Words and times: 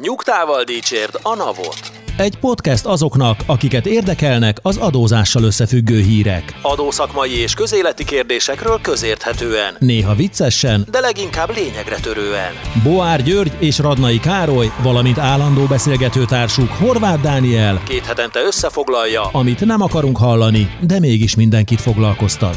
Nyugtával 0.00 0.64
dicsérd 0.64 1.18
a 1.22 1.34
navot. 1.34 1.80
Egy 2.16 2.38
podcast 2.38 2.86
azoknak, 2.86 3.40
akiket 3.46 3.86
érdekelnek 3.86 4.56
az 4.62 4.76
adózással 4.76 5.42
összefüggő 5.42 6.00
hírek. 6.00 6.54
Adószakmai 6.62 7.30
és 7.30 7.54
közéleti 7.54 8.04
kérdésekről 8.04 8.80
közérthetően. 8.82 9.76
Néha 9.78 10.14
viccesen, 10.14 10.86
de 10.90 11.00
leginkább 11.00 11.54
lényegre 11.54 11.96
törően. 11.96 12.52
Boár 12.84 13.22
György 13.22 13.52
és 13.58 13.78
Radnai 13.78 14.20
Károly, 14.20 14.72
valamint 14.82 15.18
állandó 15.18 15.64
beszélgetőtársuk 15.64 16.68
Horváth 16.70 17.22
Dániel, 17.22 17.82
Két 17.84 18.06
hetente 18.06 18.40
összefoglalja, 18.40 19.22
amit 19.22 19.64
nem 19.64 19.80
akarunk 19.80 20.16
hallani, 20.16 20.76
de 20.86 20.98
mégis 20.98 21.36
mindenkit 21.36 21.80
foglalkoztat. 21.80 22.56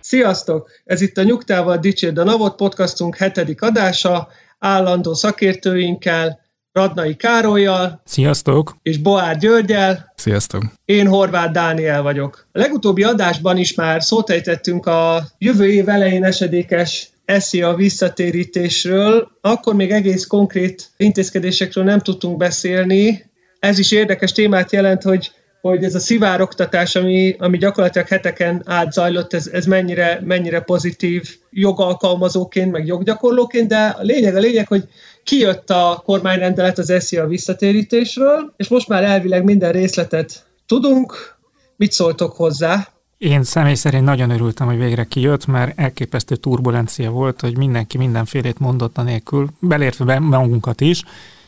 Sziasztok! 0.00 0.70
Ez 0.84 1.00
itt 1.00 1.18
a 1.18 1.22
Nyugtával 1.22 1.76
Dicsérd 1.76 2.18
a 2.18 2.24
Navot 2.24 2.56
podcastunk 2.56 3.16
hetedik 3.16 3.62
adása, 3.62 4.28
állandó 4.58 5.14
szakértőinkkel, 5.14 6.46
Radnai 6.72 7.16
Károlyjal 7.16 8.00
Sziasztok! 8.04 8.76
és 8.82 8.98
Boár 8.98 9.38
Györgyel. 9.38 10.12
Sziasztok! 10.16 10.62
Én 10.84 11.06
Horváth 11.06 11.52
Dániel 11.52 12.02
vagyok. 12.02 12.46
A 12.52 12.58
legutóbbi 12.58 13.02
adásban 13.02 13.56
is 13.56 13.74
már 13.74 14.02
szót 14.02 14.30
ejtettünk 14.30 14.86
a 14.86 15.28
jövő 15.38 15.70
év 15.70 15.88
elején 15.88 16.24
esedékes 16.24 17.10
SZIA 17.26 17.74
visszatérítésről, 17.74 19.28
akkor 19.40 19.74
még 19.74 19.90
egész 19.90 20.26
konkrét 20.26 20.90
intézkedésekről 20.96 21.84
nem 21.84 21.98
tudtunk 21.98 22.36
beszélni. 22.36 23.30
Ez 23.58 23.78
is 23.78 23.92
érdekes 23.92 24.32
témát 24.32 24.72
jelent, 24.72 25.02
hogy 25.02 25.30
hogy 25.60 25.84
ez 25.84 25.94
a 25.94 25.98
szivároktatás, 25.98 26.96
ami, 26.96 27.36
ami 27.38 27.58
gyakorlatilag 27.58 28.06
heteken 28.06 28.62
át 28.64 28.92
zajlott, 28.92 29.34
ez, 29.34 29.46
ez 29.46 29.66
mennyire, 29.66 30.20
mennyire 30.24 30.60
pozitív 30.60 31.36
jogalkalmazóként, 31.50 32.72
meg 32.72 32.86
joggyakorlóként, 32.86 33.68
de 33.68 33.96
a 33.98 34.02
lényeg 34.02 34.36
a 34.36 34.38
lényeg, 34.38 34.68
hogy 34.68 34.88
kijött 35.24 35.70
a 35.70 36.02
kormányrendelet 36.04 36.78
az 36.78 36.92
SZIA 36.98 37.26
visszatérítésről, 37.26 38.52
és 38.56 38.68
most 38.68 38.88
már 38.88 39.04
elvileg 39.04 39.44
minden 39.44 39.72
részletet 39.72 40.46
tudunk. 40.66 41.36
Mit 41.76 41.92
szóltok 41.92 42.36
hozzá? 42.36 42.88
Én 43.18 43.42
személy 43.42 43.74
szerint 43.74 44.04
nagyon 44.04 44.30
örültem, 44.30 44.66
hogy 44.66 44.78
végre 44.78 45.04
kijött, 45.04 45.46
mert 45.46 45.78
elképesztő 45.78 46.36
turbulencia 46.36 47.10
volt, 47.10 47.40
hogy 47.40 47.56
mindenki 47.56 47.98
mindenfélét 47.98 48.58
mondott 48.58 48.98
a 48.98 49.02
nélkül, 49.02 49.48
belértve 49.60 50.04
be 50.04 50.18
magunkat 50.18 50.80
is, 50.80 51.02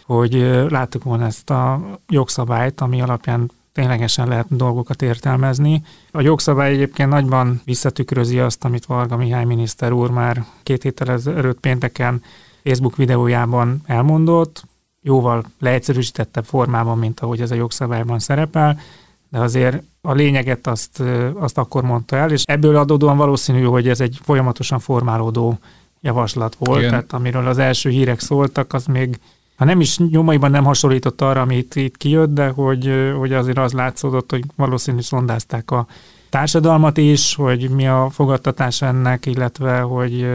hogy 0.07 0.33
láttuk 0.69 1.05
volna 1.05 1.27
ezt 1.27 1.51
a 1.51 1.81
jogszabályt, 2.09 2.81
ami 2.81 3.01
alapján 3.01 3.51
ténylegesen 3.73 4.29
lehet 4.29 4.57
dolgokat 4.57 5.03
értelmezni. 5.03 5.83
A 6.11 6.21
jogszabály 6.21 6.73
egyébként 6.73 7.09
nagyban 7.09 7.61
visszatükrözi 7.65 8.39
azt, 8.39 8.65
amit 8.65 8.87
Varga 8.87 9.17
Mihály 9.17 9.45
miniszter 9.45 9.93
úr 9.93 10.11
már 10.11 10.45
két 10.63 10.83
héttel 10.83 11.11
ezelőtt 11.11 11.61
pénteken 11.61 12.23
Facebook 12.65 12.97
videójában 12.97 13.83
elmondott, 13.87 14.65
jóval 15.03 15.45
leegyszerűsítettebb 15.59 16.45
formában, 16.45 16.99
mint 16.99 17.21
ahogy 17.21 17.41
ez 17.41 17.51
a 17.51 17.55
jogszabályban 17.55 18.19
szerepel, 18.19 18.81
de 19.29 19.39
azért 19.39 19.83
a 20.01 20.13
lényeget 20.13 20.67
azt, 20.67 21.03
azt 21.35 21.59
akkor 21.59 21.83
mondta 21.83 22.17
el, 22.17 22.31
és 22.31 22.43
ebből 22.45 22.77
adódóan 22.77 23.17
valószínű, 23.17 23.63
hogy 23.63 23.89
ez 23.89 24.01
egy 24.01 24.19
folyamatosan 24.23 24.79
formálódó 24.79 25.59
javaslat 26.01 26.55
volt, 26.59 26.79
Igen. 26.79 26.91
tehát 26.91 27.13
amiről 27.13 27.47
az 27.47 27.59
első 27.59 27.91
hírek 27.91 28.21
szóltak, 28.21 28.73
az 28.73 28.87
még 28.87 29.19
ha 29.61 29.67
nem 29.67 29.81
is 29.81 29.99
nyomaiban 29.99 30.51
nem 30.51 30.65
hasonlított 30.65 31.21
arra, 31.21 31.41
amit 31.41 31.77
itt 31.77 31.97
kijött, 31.97 32.35
de 32.35 32.49
hogy, 32.49 33.13
hogy 33.19 33.33
azért 33.33 33.59
az 33.59 33.73
látszódott, 33.73 34.31
hogy 34.31 34.45
valószínű 34.57 35.01
szondázták 35.01 35.71
a 35.71 35.87
társadalmat 36.29 36.97
is, 36.97 37.35
hogy 37.35 37.71
mi 37.71 37.87
a 37.87 38.09
fogadtatás 38.11 38.83
ennek, 38.83 39.27
illetve 39.27 39.81
hogy, 39.81 40.27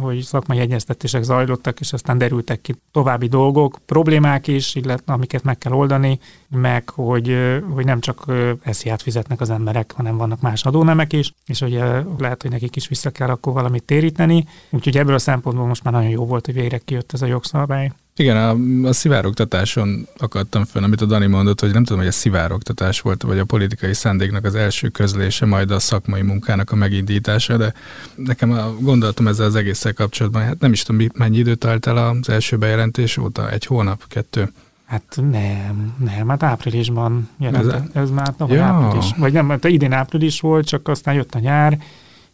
hogy 0.00 0.20
szakmai 0.20 0.58
egyeztetések 0.58 1.22
zajlottak, 1.22 1.80
és 1.80 1.92
aztán 1.92 2.18
derültek 2.18 2.60
ki 2.60 2.74
további 2.92 3.26
dolgok, 3.26 3.78
problémák 3.86 4.46
is, 4.46 4.74
illetve 4.74 5.12
amiket 5.12 5.42
meg 5.42 5.58
kell 5.58 5.72
oldani, 5.72 6.18
meg 6.48 6.88
hogy, 6.90 7.36
hogy 7.74 7.84
nem 7.84 8.00
csak 8.00 8.24
esziát 8.62 9.02
fizetnek 9.02 9.40
az 9.40 9.50
emberek, 9.50 9.92
hanem 9.92 10.16
vannak 10.16 10.40
más 10.40 10.64
adónemek 10.64 11.12
is, 11.12 11.32
és 11.46 11.60
hogy 11.60 11.82
lehet, 12.18 12.42
hogy 12.42 12.50
nekik 12.50 12.76
is 12.76 12.88
vissza 12.88 13.10
kell 13.10 13.28
akkor 13.28 13.52
valamit 13.52 13.84
téríteni. 13.84 14.44
Úgyhogy 14.70 14.96
ebből 14.96 15.14
a 15.14 15.18
szempontból 15.18 15.66
most 15.66 15.84
már 15.84 15.92
nagyon 15.92 16.10
jó 16.10 16.26
volt, 16.26 16.46
hogy 16.46 16.54
végre 16.54 16.78
kijött 16.78 17.12
ez 17.12 17.22
a 17.22 17.26
jogszabály. 17.26 17.92
Igen, 18.18 18.36
a, 18.36 18.88
a 18.88 18.92
szivárogtatáson 18.92 20.06
akadtam 20.16 20.64
fel, 20.64 20.82
amit 20.82 21.00
a 21.00 21.04
Dani 21.04 21.26
mondott, 21.26 21.60
hogy 21.60 21.72
nem 21.72 21.84
tudom, 21.84 21.98
hogy 21.98 22.08
a 22.08 22.12
szivárogtatás 22.12 23.00
volt, 23.00 23.22
vagy 23.22 23.38
a 23.38 23.44
politikai 23.44 23.94
szándéknak 23.94 24.44
az 24.44 24.54
első 24.54 24.88
közlése, 24.88 25.46
majd 25.46 25.70
a 25.70 25.78
szakmai 25.78 26.22
munkának 26.22 26.70
a 26.70 26.76
megindítása, 26.76 27.56
de 27.56 27.72
nekem 28.14 28.50
a 28.50 28.74
gondolatom 28.80 29.28
ezzel 29.28 29.46
az 29.46 29.54
egészszel 29.54 29.92
kapcsolatban, 29.92 30.42
hát 30.42 30.60
nem 30.60 30.72
is 30.72 30.82
tudom, 30.82 31.06
mennyi 31.14 31.38
időt 31.38 31.58
telt 31.58 31.86
el 31.86 31.96
az 31.96 32.28
első 32.28 32.56
bejelentés 32.56 33.16
óta, 33.16 33.50
egy 33.50 33.66
hónap, 33.66 34.04
kettő. 34.08 34.52
Hát 34.84 35.18
nem, 35.30 35.94
nem, 36.04 36.28
hát 36.28 36.42
áprilisban 36.42 37.28
jelent, 37.38 37.72
ez, 37.72 37.80
ez 37.92 38.10
már 38.10 38.34
tavaly 38.36 38.56
ja. 38.56 38.64
április, 38.64 39.10
vagy 39.16 39.32
nem, 39.32 39.48
hát 39.48 39.64
idén 39.64 39.92
április 39.92 40.40
volt, 40.40 40.66
csak 40.66 40.88
aztán 40.88 41.14
jött 41.14 41.34
a 41.34 41.38
nyár, 41.38 41.78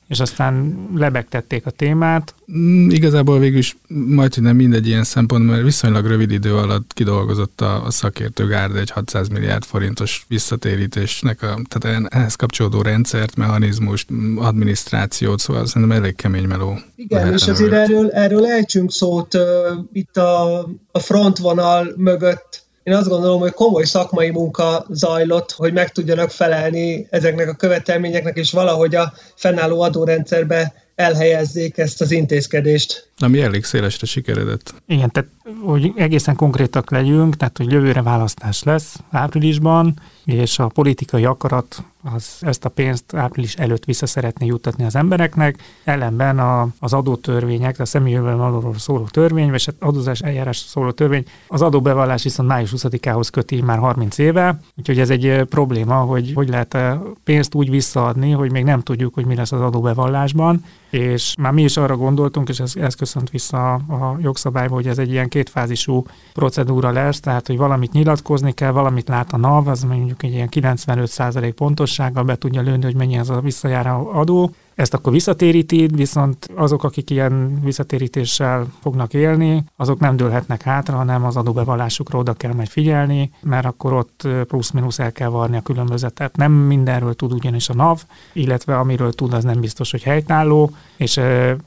és 0.08 0.20
aztán 0.20 0.86
lebegtették 0.94 1.66
a 1.66 1.70
témát. 1.70 2.34
Mm, 2.56 2.90
igazából 2.90 3.38
végül 3.38 3.58
is 3.58 3.76
majd, 3.88 4.34
hogy 4.34 4.42
nem 4.42 4.56
mindegy 4.56 4.86
ilyen 4.86 5.04
szempont, 5.04 5.46
mert 5.46 5.62
viszonylag 5.62 6.06
rövid 6.06 6.30
idő 6.30 6.56
alatt 6.56 6.92
kidolgozott 6.92 7.60
a, 7.60 7.84
a 7.84 7.90
szakértő 7.90 8.46
gárda 8.46 8.78
egy 8.78 8.90
600 8.90 9.28
milliárd 9.28 9.64
forintos 9.64 10.24
visszatérítésnek, 10.28 11.42
a, 11.42 11.60
tehát 11.68 12.06
ehhez 12.12 12.34
kapcsolódó 12.34 12.82
rendszert, 12.82 13.36
mechanizmust, 13.36 14.08
adminisztrációt, 14.36 15.38
szóval 15.38 15.66
szerintem 15.66 15.96
elég 15.96 16.16
kemény 16.16 16.46
meló. 16.46 16.78
Igen, 16.96 17.32
és 17.32 17.48
azért 17.48 17.72
erről, 17.72 18.10
erről 18.10 18.46
ejtsünk 18.46 18.92
szót 18.92 19.34
uh, 19.34 19.42
itt 19.92 20.16
a, 20.16 20.58
a 20.92 20.98
frontvonal 20.98 21.94
mögött 21.96 22.63
én 22.84 22.94
azt 22.94 23.08
gondolom, 23.08 23.40
hogy 23.40 23.52
komoly 23.52 23.84
szakmai 23.84 24.30
munka 24.30 24.86
zajlott, 24.90 25.52
hogy 25.52 25.72
meg 25.72 25.92
tudjanak 25.92 26.30
felelni 26.30 27.06
ezeknek 27.10 27.48
a 27.48 27.54
követelményeknek, 27.54 28.36
és 28.36 28.50
valahogy 28.50 28.94
a 28.94 29.12
fennálló 29.34 29.80
adórendszerbe 29.80 30.74
elhelyezzék 30.94 31.78
ezt 31.78 32.00
az 32.00 32.10
intézkedést. 32.10 33.08
Ami 33.18 33.42
elég 33.42 33.64
szélesre 33.64 34.06
sikeredett. 34.06 34.74
Igen, 34.86 35.10
tehát 35.10 35.30
hogy 35.62 35.92
egészen 35.96 36.36
konkrétak 36.36 36.90
legyünk, 36.90 37.36
tehát 37.36 37.56
hogy 37.56 37.72
jövőre 37.72 38.02
választás 38.02 38.62
lesz 38.62 38.96
áprilisban, 39.10 40.00
és 40.24 40.58
a 40.58 40.66
politikai 40.66 41.24
akarat 41.24 41.84
az 42.12 42.36
ezt 42.40 42.64
a 42.64 42.68
pénzt 42.68 43.14
április 43.14 43.54
előtt 43.54 43.84
vissza 43.84 44.06
szeretné 44.06 44.46
juttatni 44.46 44.84
az 44.84 44.96
embereknek, 44.96 45.62
ellenben 45.84 46.38
a, 46.38 46.68
az 46.78 46.92
adótörvények, 46.92 47.80
a 47.80 47.84
személyjövedelem 47.84 48.78
szóló 48.78 49.04
törvény, 49.04 49.50
vagy 49.50 49.64
hát 49.64 49.74
adózás 49.78 50.20
eljárás 50.20 50.56
szóló 50.56 50.90
törvény, 50.90 51.24
az 51.48 51.62
adóbevallás 51.62 52.22
viszont 52.22 52.48
május 52.48 52.72
20-ához 52.76 53.30
köti 53.30 53.60
már 53.60 53.78
30 53.78 54.18
éve, 54.18 54.60
úgyhogy 54.76 54.98
ez 55.00 55.10
egy 55.10 55.42
probléma, 55.48 55.94
hogy 55.94 56.32
hogy 56.34 56.48
lehet 56.48 56.74
a 56.74 57.12
pénzt 57.24 57.54
úgy 57.54 57.70
visszaadni, 57.70 58.30
hogy 58.30 58.50
még 58.50 58.64
nem 58.64 58.80
tudjuk, 58.80 59.14
hogy 59.14 59.26
mi 59.26 59.34
lesz 59.34 59.52
az 59.52 59.60
adóbevallásban, 59.60 60.64
és 60.90 61.34
már 61.38 61.52
mi 61.52 61.62
is 61.62 61.76
arra 61.76 61.96
gondoltunk, 61.96 62.48
és 62.48 62.60
ez, 62.60 62.72
ez 62.76 62.94
köszönt 63.04 63.30
vissza 63.30 63.72
a 63.74 64.16
jogszabályba, 64.20 64.74
hogy 64.74 64.88
ez 64.88 64.98
egy 64.98 65.10
ilyen 65.10 65.28
kétfázisú 65.28 66.04
procedúra 66.32 66.90
lesz, 66.90 67.20
tehát 67.20 67.46
hogy 67.46 67.56
valamit 67.56 67.92
nyilatkozni 67.92 68.52
kell, 68.52 68.70
valamit 68.70 69.08
lát 69.08 69.32
a 69.32 69.36
NAV, 69.36 69.68
az 69.68 69.82
mondjuk 69.82 70.22
egy 70.22 70.32
ilyen 70.32 70.48
95% 70.50 71.52
pontossággal 71.56 72.24
be 72.24 72.36
tudja 72.36 72.60
lőni, 72.60 72.84
hogy 72.84 72.96
mennyi 72.96 73.18
az 73.18 73.30
a 73.30 73.40
visszajáró 73.40 74.10
adó, 74.12 74.50
ezt 74.74 74.94
akkor 74.94 75.12
visszatéríti, 75.12 75.88
viszont 75.94 76.48
azok, 76.54 76.84
akik 76.84 77.10
ilyen 77.10 77.60
visszatérítéssel 77.62 78.66
fognak 78.80 79.14
élni, 79.14 79.64
azok 79.76 79.98
nem 79.98 80.16
dőlhetnek 80.16 80.62
hátra, 80.62 80.96
hanem 80.96 81.24
az 81.24 81.36
adóbevallásukra 81.36 82.18
oda 82.18 82.32
kell 82.32 82.52
majd 82.52 82.68
figyelni, 82.68 83.30
mert 83.40 83.66
akkor 83.66 83.92
ott 83.92 84.28
plusz-minusz 84.46 84.98
el 84.98 85.12
kell 85.12 85.28
varni 85.28 85.56
a 85.56 85.60
különbözetet. 85.62 86.36
Nem 86.36 86.52
mindenről 86.52 87.14
tud 87.14 87.32
ugyanis 87.32 87.68
a 87.68 87.74
NAV, 87.74 88.02
illetve 88.32 88.78
amiről 88.78 89.12
tud, 89.12 89.32
az 89.32 89.44
nem 89.44 89.60
biztos, 89.60 89.90
hogy 89.90 90.02
helytálló, 90.02 90.70
és 90.96 91.20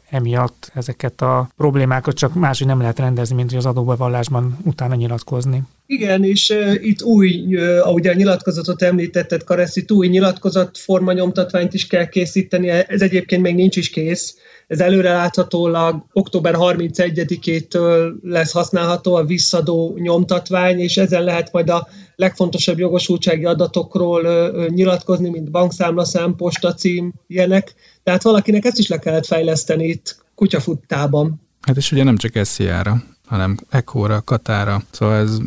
emiatt 0.10 0.72
ezeket 0.74 1.22
a 1.22 1.50
problémákat 1.56 2.16
csak 2.16 2.34
máshogy 2.34 2.68
nem 2.68 2.80
lehet 2.80 3.00
rendezni, 3.00 3.36
mint 3.36 3.50
hogy 3.50 3.58
az 3.58 3.66
adóbevallásban 3.66 4.58
utána 4.64 4.96
nyilatkozni. 4.96 5.64
Igen, 5.90 6.24
és 6.24 6.50
uh, 6.50 6.74
itt 6.86 7.04
új, 7.04 7.56
uh, 7.56 7.88
ahogy 7.88 8.08
a 8.08 8.14
nyilatkozatot 8.14 8.82
említetted, 8.82 9.44
Karesz, 9.44 9.76
itt 9.76 9.92
új 9.92 10.08
nyilatkozatforma 10.08 11.14
nyomtatványt 11.14 11.74
is 11.74 11.88
kell 11.88 12.06
készíteni, 12.06 12.70
ez 12.70 13.02
egyébként 13.02 13.42
még 13.42 13.56
nincs 13.56 13.76
is 13.76 13.90
kész, 13.90 14.38
ez 14.68 14.80
előreláthatólag 14.80 16.06
október 16.14 16.56
31-től 16.58 18.12
lesz 18.22 18.52
használható 18.52 19.16
a 19.16 19.26
visszadó 19.26 19.98
nyomtatvány, 20.00 20.80
és 20.80 20.98
ezen 20.98 21.24
lehet 21.24 21.52
majd 21.52 21.70
a 21.70 21.88
legfontosabb 22.16 22.80
jogosultsági 22.80 23.46
adatokról 23.46 24.26
uh, 24.26 24.68
nyilatkozni, 24.68 25.30
mint 25.30 25.52
bankszámlaszám, 25.52 26.36
postacím, 26.36 27.14
ilyenek. 27.28 27.74
Tehát 28.04 28.24
valakinek 28.24 28.66
ezt 28.66 28.80
is 28.80 28.88
le 28.88 29.00
kellett 29.00 29.26
fejleszteni 29.26 29.88
itt 29.88 30.26
kutyafuttában. 30.36 31.42
Hát 31.62 31.78
és 31.78 31.92
ugye 31.92 32.04
nem 32.04 32.18
csak 32.18 32.46
SZIA-ra, 32.46 33.04
hanem 33.28 33.58
Ekóra, 33.70 34.22
Katára, 34.22 34.82
szóval 34.92 35.16
ez 35.16 35.38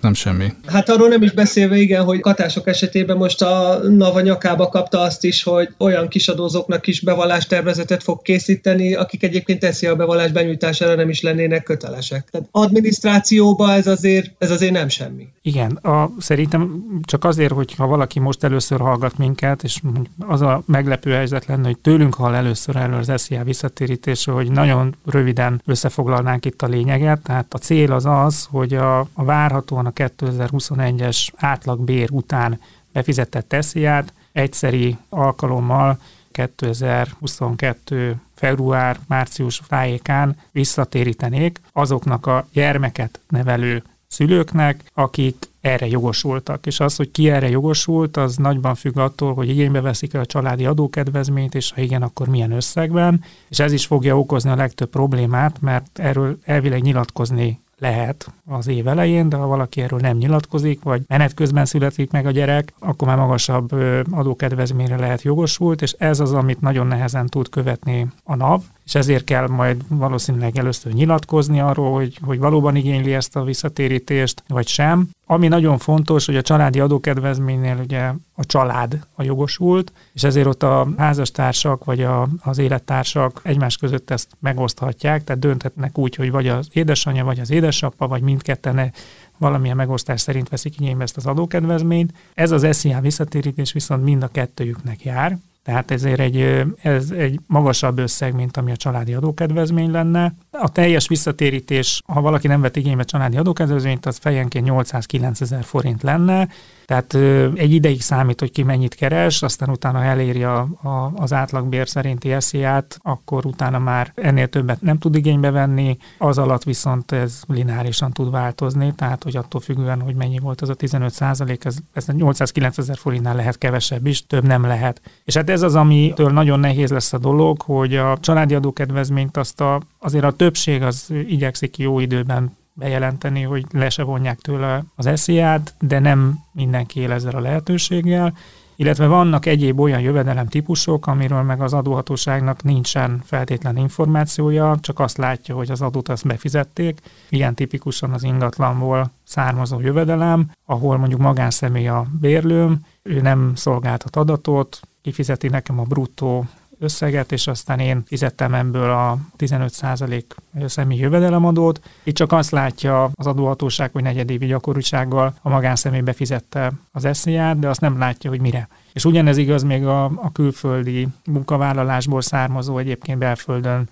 nem 0.00 0.14
semmi. 0.14 0.52
Hát 0.66 0.88
arról 0.88 1.08
nem 1.08 1.22
is 1.22 1.32
beszélve, 1.32 1.76
igen, 1.76 2.04
hogy 2.04 2.20
katások 2.20 2.66
esetében 2.66 3.16
most 3.16 3.42
a 3.42 3.78
Nava 3.88 4.20
nyakába 4.20 4.68
kapta 4.68 5.00
azt 5.00 5.24
is, 5.24 5.42
hogy 5.42 5.68
olyan 5.78 6.08
kisadózóknak 6.08 6.86
is 6.86 7.00
bevallástervezetet 7.00 8.02
fog 8.02 8.22
készíteni, 8.22 8.94
akik 8.94 9.22
egyébként 9.22 9.60
teszi 9.60 9.86
a 9.86 9.96
bevallás 9.96 10.32
benyújtására 10.32 10.94
nem 10.94 11.08
is 11.08 11.22
lennének 11.22 11.62
kötelesek. 11.62 12.28
Tehát 12.30 12.48
adminisztrációba 12.50 13.72
ez 13.72 13.86
azért, 13.86 14.30
ez 14.38 14.50
azért 14.50 14.72
nem 14.72 14.88
semmi. 14.88 15.28
Igen, 15.42 15.70
a, 15.70 16.10
szerintem 16.18 16.84
csak 17.02 17.24
azért, 17.24 17.52
hogy 17.52 17.74
ha 17.74 17.86
valaki 17.86 18.20
most 18.20 18.44
először 18.44 18.80
hallgat 18.80 19.18
minket, 19.18 19.62
és 19.62 19.80
az 20.18 20.40
a 20.40 20.62
meglepő 20.66 21.10
helyzet 21.10 21.46
lenne, 21.46 21.66
hogy 21.66 21.78
tőlünk 21.78 22.14
hall 22.14 22.34
először 22.34 22.76
elő 22.76 22.96
az 22.96 23.12
SZIA 23.16 23.44
visszatérítésről, 23.44 24.34
hogy 24.34 24.50
nagyon 24.50 24.96
röviden 25.04 25.62
összefoglalnánk 25.64 26.44
itt 26.44 26.62
a 26.62 26.66
lényeget. 26.66 27.25
Tehát 27.26 27.54
a 27.54 27.58
cél 27.58 27.92
az 27.92 28.04
az, 28.04 28.46
hogy 28.50 28.74
a, 28.74 28.98
a 28.98 29.24
várhatóan 29.24 29.86
a 29.86 29.92
2021-es 29.92 31.28
átlagbér 31.36 32.08
után 32.10 32.60
befizetett 32.92 33.56
SZIA-t 33.60 34.12
egyszeri 34.32 34.96
alkalommal 35.08 35.98
2022 36.30 38.20
február-március 38.34 39.62
tájékán 39.68 40.36
visszatérítenék 40.50 41.60
azoknak 41.72 42.26
a 42.26 42.46
gyermeket 42.52 43.20
nevelő 43.28 43.82
szülőknek, 44.08 44.90
akik 44.94 45.36
erre 45.66 45.86
jogosultak. 45.86 46.66
És 46.66 46.80
az, 46.80 46.96
hogy 46.96 47.10
ki 47.10 47.30
erre 47.30 47.48
jogosult, 47.48 48.16
az 48.16 48.36
nagyban 48.36 48.74
függ 48.74 48.98
attól, 48.98 49.34
hogy 49.34 49.48
igénybe 49.48 49.80
veszik 49.80 50.14
a 50.14 50.26
családi 50.26 50.66
adókedvezményt, 50.66 51.54
és 51.54 51.72
ha 51.72 51.80
igen, 51.80 52.02
akkor 52.02 52.28
milyen 52.28 52.52
összegben. 52.52 53.24
És 53.48 53.58
ez 53.58 53.72
is 53.72 53.86
fogja 53.86 54.18
okozni 54.18 54.50
a 54.50 54.56
legtöbb 54.56 54.90
problémát, 54.90 55.60
mert 55.60 55.98
erről 55.98 56.38
elvileg 56.44 56.82
nyilatkozni 56.82 57.60
lehet 57.78 58.32
az 58.46 58.66
év 58.66 58.88
elején, 58.88 59.28
de 59.28 59.36
ha 59.36 59.46
valaki 59.46 59.80
erről 59.80 59.98
nem 59.98 60.16
nyilatkozik, 60.16 60.82
vagy 60.82 61.02
menet 61.06 61.34
közben 61.34 61.64
születik 61.64 62.10
meg 62.10 62.26
a 62.26 62.30
gyerek, 62.30 62.72
akkor 62.78 63.08
már 63.08 63.16
magasabb 63.16 63.72
adókedvezményre 64.10 64.96
lehet 64.96 65.22
jogosult, 65.22 65.82
és 65.82 65.94
ez 65.98 66.20
az, 66.20 66.32
amit 66.32 66.60
nagyon 66.60 66.86
nehezen 66.86 67.26
tud 67.26 67.48
követni 67.48 68.06
a 68.24 68.34
NAV, 68.34 68.62
és 68.86 68.94
ezért 68.94 69.24
kell 69.24 69.48
majd 69.48 69.82
valószínűleg 69.88 70.58
először 70.58 70.92
nyilatkozni 70.92 71.60
arról, 71.60 71.92
hogy, 71.92 72.18
hogy 72.22 72.38
valóban 72.38 72.76
igényli 72.76 73.14
ezt 73.14 73.36
a 73.36 73.44
visszatérítést, 73.44 74.42
vagy 74.48 74.66
sem. 74.66 75.08
Ami 75.26 75.48
nagyon 75.48 75.78
fontos, 75.78 76.26
hogy 76.26 76.36
a 76.36 76.42
családi 76.42 76.80
adókedvezménynél 76.80 77.78
ugye 77.84 78.12
a 78.34 78.44
család 78.44 79.06
a 79.14 79.22
jogosult, 79.22 79.92
és 80.12 80.22
ezért 80.22 80.46
ott 80.46 80.62
a 80.62 80.88
házastársak 80.96 81.84
vagy 81.84 82.02
a, 82.02 82.28
az 82.42 82.58
élettársak 82.58 83.40
egymás 83.42 83.76
között 83.76 84.10
ezt 84.10 84.28
megoszthatják, 84.40 85.24
tehát 85.24 85.42
dönthetnek 85.42 85.98
úgy, 85.98 86.14
hogy 86.14 86.30
vagy 86.30 86.48
az 86.48 86.68
édesanyja, 86.72 87.24
vagy 87.24 87.40
az 87.40 87.50
édesapa, 87.50 88.08
vagy 88.08 88.22
mindketten 88.22 88.92
valamilyen 89.38 89.76
megosztás 89.76 90.20
szerint 90.20 90.48
veszik 90.48 90.80
igénybe 90.80 91.02
ezt 91.02 91.16
az 91.16 91.26
adókedvezményt. 91.26 92.12
Ez 92.34 92.50
az 92.50 92.66
SZIA 92.70 93.00
visszatérítés 93.00 93.72
viszont 93.72 94.04
mind 94.04 94.22
a 94.22 94.28
kettőjüknek 94.28 95.04
jár, 95.04 95.38
tehát 95.66 95.90
ezért 95.90 96.20
egy, 96.20 96.64
ez 96.82 97.10
egy 97.10 97.40
magasabb 97.46 97.98
összeg, 97.98 98.34
mint 98.34 98.56
ami 98.56 98.70
a 98.70 98.76
családi 98.76 99.14
adókedvezmény 99.14 99.90
lenne. 99.90 100.34
A 100.50 100.72
teljes 100.72 101.08
visszatérítés, 101.08 102.02
ha 102.06 102.20
valaki 102.20 102.46
nem 102.46 102.60
vett 102.60 102.76
igénybe 102.76 103.02
családi 103.02 103.36
adókedvezményt, 103.36 104.06
az 104.06 104.16
fejenként 104.16 104.64
809 104.64 105.40
ezer 105.40 105.64
forint 105.64 106.02
lenne, 106.02 106.48
tehát 106.86 107.14
egy 107.58 107.72
ideig 107.72 108.02
számít, 108.02 108.40
hogy 108.40 108.50
ki 108.50 108.62
mennyit 108.62 108.94
keres, 108.94 109.42
aztán 109.42 109.68
utána 109.70 110.04
eléri 110.04 110.42
a, 110.42 110.58
a, 110.82 111.12
az 111.14 111.32
átlagbér 111.32 111.88
szerinti 111.88 112.32
esziát, 112.32 112.98
akkor 113.02 113.46
utána 113.46 113.78
már 113.78 114.12
ennél 114.14 114.48
többet 114.48 114.80
nem 114.80 114.98
tud 114.98 115.14
igénybe 115.14 115.50
venni, 115.50 115.96
az 116.18 116.38
alatt 116.38 116.62
viszont 116.62 117.12
ez 117.12 117.42
lineárisan 117.48 118.12
tud 118.12 118.30
változni, 118.30 118.92
tehát 118.94 119.22
hogy 119.22 119.36
attól 119.36 119.60
függően, 119.60 120.00
hogy 120.00 120.14
mennyi 120.14 120.38
volt 120.38 120.60
az 120.60 120.68
a 120.68 120.74
15 120.74 121.12
százalék, 121.12 121.64
ez, 121.64 121.76
ez 121.92 122.06
809 122.06 122.78
ezer 122.78 122.96
forintnál 122.96 123.36
lehet 123.36 123.58
kevesebb 123.58 124.06
is, 124.06 124.26
több 124.26 124.46
nem 124.46 124.62
lehet. 124.62 125.00
És 125.24 125.36
hát 125.36 125.50
ez 125.50 125.62
az, 125.62 125.74
amitől 125.74 126.30
nagyon 126.30 126.60
nehéz 126.60 126.90
lesz 126.90 127.12
a 127.12 127.18
dolog, 127.18 127.62
hogy 127.62 127.96
a 127.96 128.18
családi 128.20 128.54
adókedvezményt 128.54 129.36
azt 129.36 129.60
a, 129.60 129.80
azért 129.98 130.24
a 130.24 130.32
többség 130.32 130.82
az 130.82 131.12
igyekszik 131.26 131.78
jó 131.78 131.98
időben 132.00 132.56
bejelenteni, 132.76 133.42
hogy 133.42 133.64
le 133.70 133.88
se 133.88 134.02
vonják 134.02 134.38
tőle 134.38 134.84
az 134.94 135.06
esziát, 135.06 135.74
de 135.80 135.98
nem 135.98 136.38
mindenki 136.52 137.00
él 137.00 137.12
ezzel 137.12 137.34
a 137.34 137.40
lehetőséggel, 137.40 138.34
illetve 138.76 139.06
vannak 139.06 139.46
egyéb 139.46 139.80
olyan 139.80 140.00
jövedelem 140.00 140.46
típusok, 140.46 141.06
amiről 141.06 141.42
meg 141.42 141.60
az 141.60 141.72
adóhatóságnak 141.72 142.62
nincsen 142.62 143.20
feltétlen 143.24 143.76
információja, 143.76 144.76
csak 144.80 144.98
azt 144.98 145.16
látja, 145.16 145.54
hogy 145.54 145.70
az 145.70 145.82
adót 145.82 146.08
azt 146.08 146.26
befizették. 146.26 147.00
Ilyen 147.28 147.54
tipikusan 147.54 148.12
az 148.12 148.22
ingatlanból 148.22 149.10
származó 149.24 149.80
jövedelem, 149.80 150.50
ahol 150.64 150.96
mondjuk 150.96 151.20
magánszemély 151.20 151.88
a 151.88 152.06
bérlőm, 152.20 152.80
ő 153.02 153.20
nem 153.20 153.52
szolgáltat 153.54 154.16
adatot, 154.16 154.80
kifizeti 155.02 155.48
nekem 155.48 155.80
a 155.80 155.82
bruttó 155.82 156.46
összeget, 156.78 157.32
és 157.32 157.46
aztán 157.46 157.78
én 157.78 158.02
fizettem 158.06 158.54
ebből 158.54 158.90
a 158.90 159.18
15% 159.38 160.22
személyi 160.66 161.00
jövedelemadót. 161.00 161.80
Itt 162.02 162.14
csak 162.14 162.32
azt 162.32 162.50
látja 162.50 163.10
az 163.14 163.26
adóhatóság, 163.26 163.92
hogy 163.92 164.02
negyedévi 164.02 164.46
gyakorisággal 164.46 165.34
a 165.42 165.48
magánszemély 165.48 166.00
befizette 166.00 166.72
az 166.92 167.04
esziát, 167.04 167.58
de 167.58 167.68
azt 167.68 167.80
nem 167.80 167.98
látja, 167.98 168.30
hogy 168.30 168.40
mire. 168.40 168.68
És 168.92 169.04
ugyanez 169.04 169.36
igaz 169.36 169.62
még 169.62 169.86
a, 169.86 170.04
a 170.04 170.32
külföldi 170.32 171.08
munkavállalásból 171.24 172.20
származó 172.20 172.78
egyébként 172.78 173.18
belföldön 173.18 173.88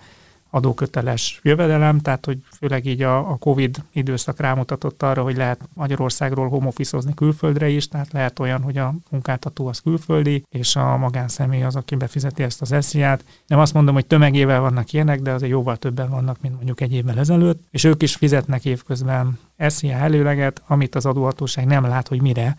adóköteles 0.54 1.40
jövedelem, 1.42 2.00
tehát 2.00 2.24
hogy 2.24 2.38
főleg 2.58 2.86
így 2.86 3.02
a, 3.02 3.30
a 3.30 3.36
Covid 3.36 3.82
időszak 3.92 4.40
rámutatott 4.40 5.02
arra, 5.02 5.22
hogy 5.22 5.36
lehet 5.36 5.60
Magyarországról 5.74 6.48
home 6.48 6.70
külföldre 7.14 7.68
is, 7.68 7.88
tehát 7.88 8.12
lehet 8.12 8.38
olyan, 8.38 8.62
hogy 8.62 8.78
a 8.78 8.94
munkáltató 9.10 9.66
az 9.66 9.78
külföldi, 9.78 10.44
és 10.48 10.76
a 10.76 10.96
magánszemély 10.96 11.62
az, 11.62 11.76
aki 11.76 11.96
befizeti 11.96 12.42
ezt 12.42 12.60
az 12.60 12.72
esziát. 12.72 13.24
Nem 13.46 13.58
azt 13.58 13.74
mondom, 13.74 13.94
hogy 13.94 14.06
tömegével 14.06 14.60
vannak 14.60 14.92
ilyenek, 14.92 15.20
de 15.20 15.32
azért 15.32 15.52
jóval 15.52 15.76
többen 15.76 16.10
vannak, 16.10 16.40
mint 16.40 16.54
mondjuk 16.54 16.80
egy 16.80 16.92
évvel 16.92 17.18
ezelőtt, 17.18 17.62
és 17.70 17.84
ők 17.84 18.02
is 18.02 18.14
fizetnek 18.14 18.64
évközben 18.64 19.38
SZIA 19.58 19.96
előleget, 19.96 20.62
amit 20.66 20.94
az 20.94 21.06
adóhatóság 21.06 21.66
nem 21.66 21.84
lát, 21.84 22.08
hogy 22.08 22.22
mire, 22.22 22.56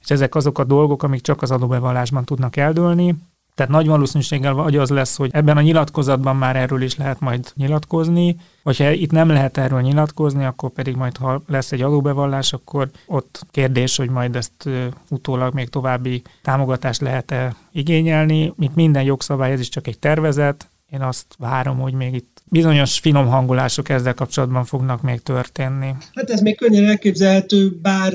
és 0.00 0.10
ezek 0.10 0.34
azok 0.34 0.58
a 0.58 0.64
dolgok, 0.64 1.02
amik 1.02 1.20
csak 1.20 1.42
az 1.42 1.50
adóbevallásban 1.50 2.24
tudnak 2.24 2.56
eldőlni, 2.56 3.14
tehát 3.54 3.72
nagy 3.72 3.86
valószínűséggel 3.86 4.52
vagy 4.52 4.76
az 4.76 4.90
lesz, 4.90 5.16
hogy 5.16 5.30
ebben 5.32 5.56
a 5.56 5.60
nyilatkozatban 5.60 6.36
már 6.36 6.56
erről 6.56 6.82
is 6.82 6.96
lehet 6.96 7.20
majd 7.20 7.52
nyilatkozni, 7.54 8.36
vagy 8.62 8.76
ha 8.76 8.90
itt 8.90 9.10
nem 9.10 9.28
lehet 9.28 9.58
erről 9.58 9.80
nyilatkozni, 9.80 10.44
akkor 10.44 10.70
pedig 10.70 10.96
majd, 10.96 11.16
ha 11.16 11.42
lesz 11.46 11.72
egy 11.72 11.82
adóbevallás, 11.82 12.52
akkor 12.52 12.90
ott 13.06 13.46
kérdés, 13.50 13.96
hogy 13.96 14.10
majd 14.10 14.36
ezt 14.36 14.68
utólag 15.08 15.54
még 15.54 15.68
további 15.68 16.22
támogatást 16.42 17.00
lehet-e 17.00 17.54
igényelni. 17.72 18.52
Mint 18.56 18.74
minden 18.74 19.02
jogszabály, 19.02 19.52
ez 19.52 19.60
is 19.60 19.68
csak 19.68 19.86
egy 19.86 19.98
tervezet. 19.98 20.66
Én 20.90 21.00
azt 21.00 21.26
várom, 21.38 21.78
hogy 21.78 21.92
még 21.92 22.14
itt 22.14 22.42
bizonyos 22.44 22.98
finom 22.98 23.26
hangolások 23.26 23.88
ezzel 23.88 24.14
kapcsolatban 24.14 24.64
fognak 24.64 25.02
még 25.02 25.22
történni. 25.22 25.94
Hát 26.14 26.30
ez 26.30 26.40
még 26.40 26.56
könnyen 26.56 26.88
elképzelhető, 26.88 27.78
bár 27.82 28.14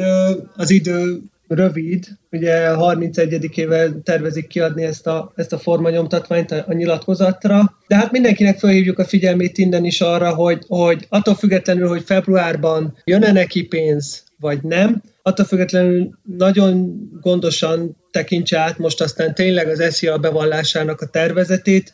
az 0.56 0.70
idő 0.70 1.22
rövid, 1.48 2.06
ugye 2.32 2.68
31-ével 2.76 4.04
tervezik 4.04 4.48
kiadni 4.48 4.84
ezt 4.84 5.08
a, 5.08 5.32
ezt 5.36 5.54
a 5.54 5.58
formanyomtatványt 5.58 6.52
a, 6.52 6.64
a 6.68 6.74
nyilatkozatra, 6.74 7.78
de 7.88 7.96
hát 7.96 8.12
mindenkinek 8.12 8.60
felhívjuk 8.60 9.00
a 9.00 9.06
figyelmét 9.06 9.58
innen 9.58 9.86
is 9.86 10.02
arra, 10.02 10.34
hogy, 10.34 10.64
hogy 10.68 11.06
attól 11.10 11.36
függetlenül, 11.36 11.88
hogy 11.88 12.04
februárban 12.04 12.98
jön-e 13.04 13.32
neki 13.32 13.64
pénz, 13.64 14.24
vagy 14.40 14.64
nem, 14.64 15.02
attól 15.22 15.46
függetlenül 15.46 16.10
nagyon 16.38 16.98
gondosan 17.22 17.98
tekintse 18.12 18.60
át 18.60 18.78
most 18.78 19.02
aztán 19.02 19.34
tényleg 19.34 19.68
az 19.68 19.96
SZIA 19.96 20.18
bevallásának 20.18 21.02
a 21.02 21.08
tervezetét, 21.08 21.94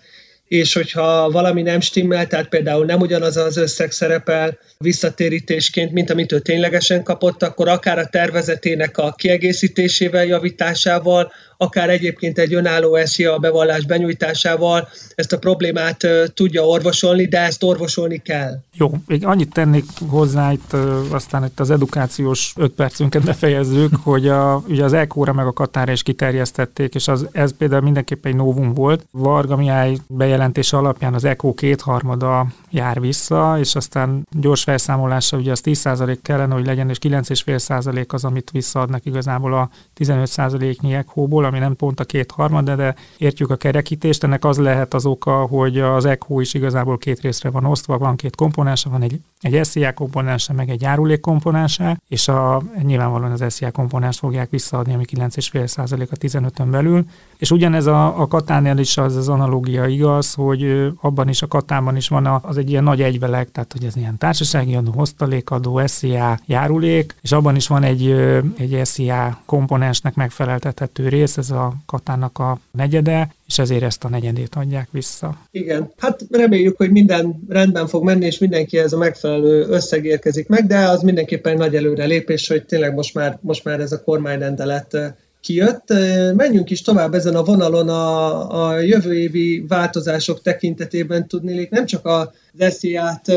és 0.54 0.74
hogyha 0.74 1.30
valami 1.32 1.62
nem 1.62 1.80
stimmel, 1.80 2.28
tehát 2.28 2.48
például 2.48 2.86
nem 2.86 3.00
ugyanaz 3.00 3.38
az 3.38 3.58
összeg 3.58 3.92
szerepel 3.92 4.58
visszatérítésként, 4.78 5.92
mint 5.92 6.10
amit 6.10 6.32
ő 6.32 6.40
ténylegesen 6.40 7.04
kapott, 7.04 7.44
akkor 7.44 7.68
akár 7.68 8.00
a 8.00 8.06
tervezetének 8.06 8.98
a 8.98 9.14
kiegészítésével, 9.18 10.26
javításával, 10.26 11.32
akár 11.64 11.90
egyébként 11.90 12.40
egy 12.40 12.54
önálló 12.54 13.00
SZIA 13.04 13.38
bevallás 13.38 13.86
benyújtásával 13.86 14.88
ezt 15.16 15.34
a 15.34 15.38
problémát 15.38 16.08
tudja 16.34 16.66
orvosolni, 16.66 17.26
de 17.26 17.40
ezt 17.40 17.64
orvosolni 17.64 18.18
kell. 18.18 18.60
Jó, 18.74 18.92
még 19.08 19.26
annyit 19.26 19.54
tennék 19.54 19.86
hozzá 20.10 20.52
itt, 20.52 20.74
aztán 21.12 21.46
itt 21.46 21.60
az 21.60 21.70
edukációs 21.70 22.54
öt 22.58 22.72
percünket 22.72 23.24
befejezzük, 23.24 23.96
hogy 24.04 24.28
a, 24.28 24.64
ugye 24.68 24.84
az 24.84 24.94
ECO-ra 24.94 25.34
meg 25.34 25.46
a 25.46 25.54
Katára 25.54 25.92
is 25.92 26.04
kiterjesztették, 26.04 26.96
és 26.96 27.08
az, 27.08 27.28
ez 27.32 27.58
például 27.58 27.82
mindenképpen 27.82 28.32
egy 28.32 28.38
novum 28.38 28.74
volt. 28.74 29.06
Varga 29.12 29.56
Mihály 29.56 29.98
bejelentése 30.08 30.78
alapján 30.78 31.14
az 31.14 31.24
ECO 31.24 31.54
kétharmada 31.54 32.48
jár 32.70 33.00
vissza, 33.00 33.56
és 33.60 33.76
aztán 33.76 34.28
gyors 34.40 34.64
felszámolása 34.64 35.38
ugye 35.38 35.52
az 35.52 35.62
10% 35.64 36.18
kellene, 36.22 36.54
hogy 36.54 36.66
legyen, 36.66 36.90
és 36.90 36.98
9,5% 37.02 38.08
az, 38.08 38.24
amit 38.24 38.50
visszaadnak 38.52 39.06
igazából 39.06 39.54
a 39.54 39.70
15%-nyi 40.00 40.94
ECO-ból, 40.94 41.46
ami 41.54 41.62
nem 41.62 41.76
pont 41.76 42.00
a 42.00 42.04
két 42.04 42.32
harmad, 42.32 42.66
de, 42.66 42.76
de 42.76 42.96
értjük 43.18 43.50
a 43.50 43.56
kerekítést. 43.56 44.24
Ennek 44.24 44.46
az 44.46 44.58
lehet 44.58 44.94
az 44.94 45.06
oka, 45.06 45.32
hogy 45.32 45.80
az 45.80 46.06
ECHO 46.06 46.40
is 46.40 46.54
igazából 46.54 46.98
két 46.98 47.22
részre 47.22 47.50
van 47.50 47.66
osztva, 47.66 47.98
van 47.98 48.16
két 48.16 48.36
komponense, 48.36 48.90
van 48.90 49.02
egy, 49.02 49.20
egy 49.42 49.66
SZIA 49.66 49.94
komponense, 49.94 50.54
meg 50.54 50.70
egy 50.70 50.82
járulék 50.82 51.20
komponense, 51.20 52.00
és 52.08 52.28
a, 52.28 52.62
nyilvánvalóan 52.84 53.32
az 53.32 53.44
SZIA 53.48 53.72
komponens 53.72 54.18
fogják 54.18 54.50
visszaadni, 54.50 54.94
ami 54.94 55.06
9,5% 55.16 56.10
a 56.10 56.16
15-ön 56.16 56.72
belül. 56.72 57.06
És 57.38 57.52
ugyanez 57.52 57.86
a, 57.86 58.22
a 58.22 58.28
katánál 58.28 58.78
is 58.78 58.98
az, 58.98 59.16
az 59.16 59.30
analógia 59.30 59.86
igaz, 59.88 60.34
hogy 60.34 60.92
abban 61.02 61.30
is 61.30 61.42
a 61.42 61.48
katánban 61.48 61.96
is 61.96 62.08
van 62.08 62.26
az 62.42 62.58
egy 62.58 62.70
ilyen 62.70 62.84
nagy 62.84 63.02
egyveleg, 63.02 63.52
tehát 63.52 63.72
hogy 63.72 63.84
ez 63.84 63.96
ilyen 63.96 64.18
társasági 64.18 64.76
adó, 64.76 64.94
osztalékadó, 64.96 65.82
SZIA, 65.86 66.40
járulék, 66.46 67.16
és 67.22 67.32
abban 67.32 67.56
is 67.56 67.68
van 67.68 67.84
egy, 67.84 68.12
egy 68.58 68.80
SZIA 68.84 69.40
komponensnek 69.46 70.16
megfeleltethető 70.16 71.08
rész, 71.08 71.33
ez 71.38 71.50
a 71.50 71.74
katának 71.86 72.40
a 72.40 72.60
negyede, 72.72 73.34
és 73.48 73.60
ezért 73.60 73.84
ezt 73.84 74.04
a 74.04 74.10
negyedét 74.10 74.56
adják 74.56 74.88
vissza. 74.92 75.38
Igen, 75.52 75.92
hát 75.98 76.26
reméljük, 76.32 76.78
hogy 76.78 76.92
minden 76.92 77.44
rendben 77.50 77.88
fog 77.88 78.04
menni, 78.04 78.26
és 78.26 78.38
mindenki 78.38 78.78
ez 78.78 78.94
a 78.94 78.98
megfelelő 78.98 79.66
összeg 79.68 80.06
érkezik 80.06 80.48
meg, 80.48 80.66
de 80.66 80.78
az 80.78 81.02
mindenképpen 81.02 81.58
nagy 81.58 81.76
előrelépés, 81.76 82.48
hogy 82.48 82.66
tényleg 82.66 82.94
most 82.94 83.14
már, 83.14 83.38
most 83.42 83.64
már 83.64 83.80
ez 83.80 83.92
a 83.92 84.04
kormányrendelet 84.04 84.98
kijött. 85.42 85.94
Menjünk 86.36 86.70
is 86.70 86.82
tovább 86.82 87.14
ezen 87.14 87.36
a 87.36 87.44
vonalon 87.44 87.90
a, 87.90 88.68
a 88.68 88.80
jövő 88.80 89.18
évi 89.18 89.66
változások 89.68 90.42
tekintetében 90.42 91.28
tudnélik, 91.28 91.70
nem 91.70 91.86
csak 91.86 92.06
az 92.06 92.28
SZIA-t 92.60 93.32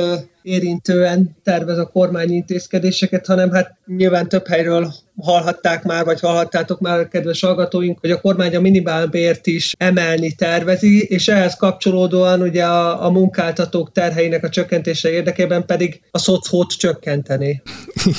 érintően 0.46 1.36
tervez 1.42 1.78
a 1.78 1.86
kormány 1.86 2.30
intézkedéseket, 2.30 3.26
hanem 3.26 3.50
hát 3.50 3.76
nyilván 3.86 4.28
több 4.28 4.46
helyről 4.46 4.92
hallhatták 5.22 5.82
már, 5.82 6.04
vagy 6.04 6.20
hallhattátok 6.20 6.80
már, 6.80 7.08
kedves 7.08 7.40
hallgatóink, 7.40 7.98
hogy 8.00 8.10
a 8.10 8.20
kormány 8.20 8.56
a 8.56 8.60
minimálbért 8.60 9.46
is 9.46 9.74
emelni 9.78 10.32
tervezi, 10.32 11.02
és 11.02 11.28
ehhez 11.28 11.56
kapcsolódóan 11.56 12.40
ugye 12.40 12.64
a, 12.64 13.04
a 13.04 13.10
munkáltatók 13.10 13.92
terheinek 13.92 14.44
a 14.44 14.48
csökkentése 14.48 15.10
érdekében 15.10 15.66
pedig 15.66 16.00
a 16.10 16.18
szocót 16.18 16.72
csökkenteni. 16.72 17.62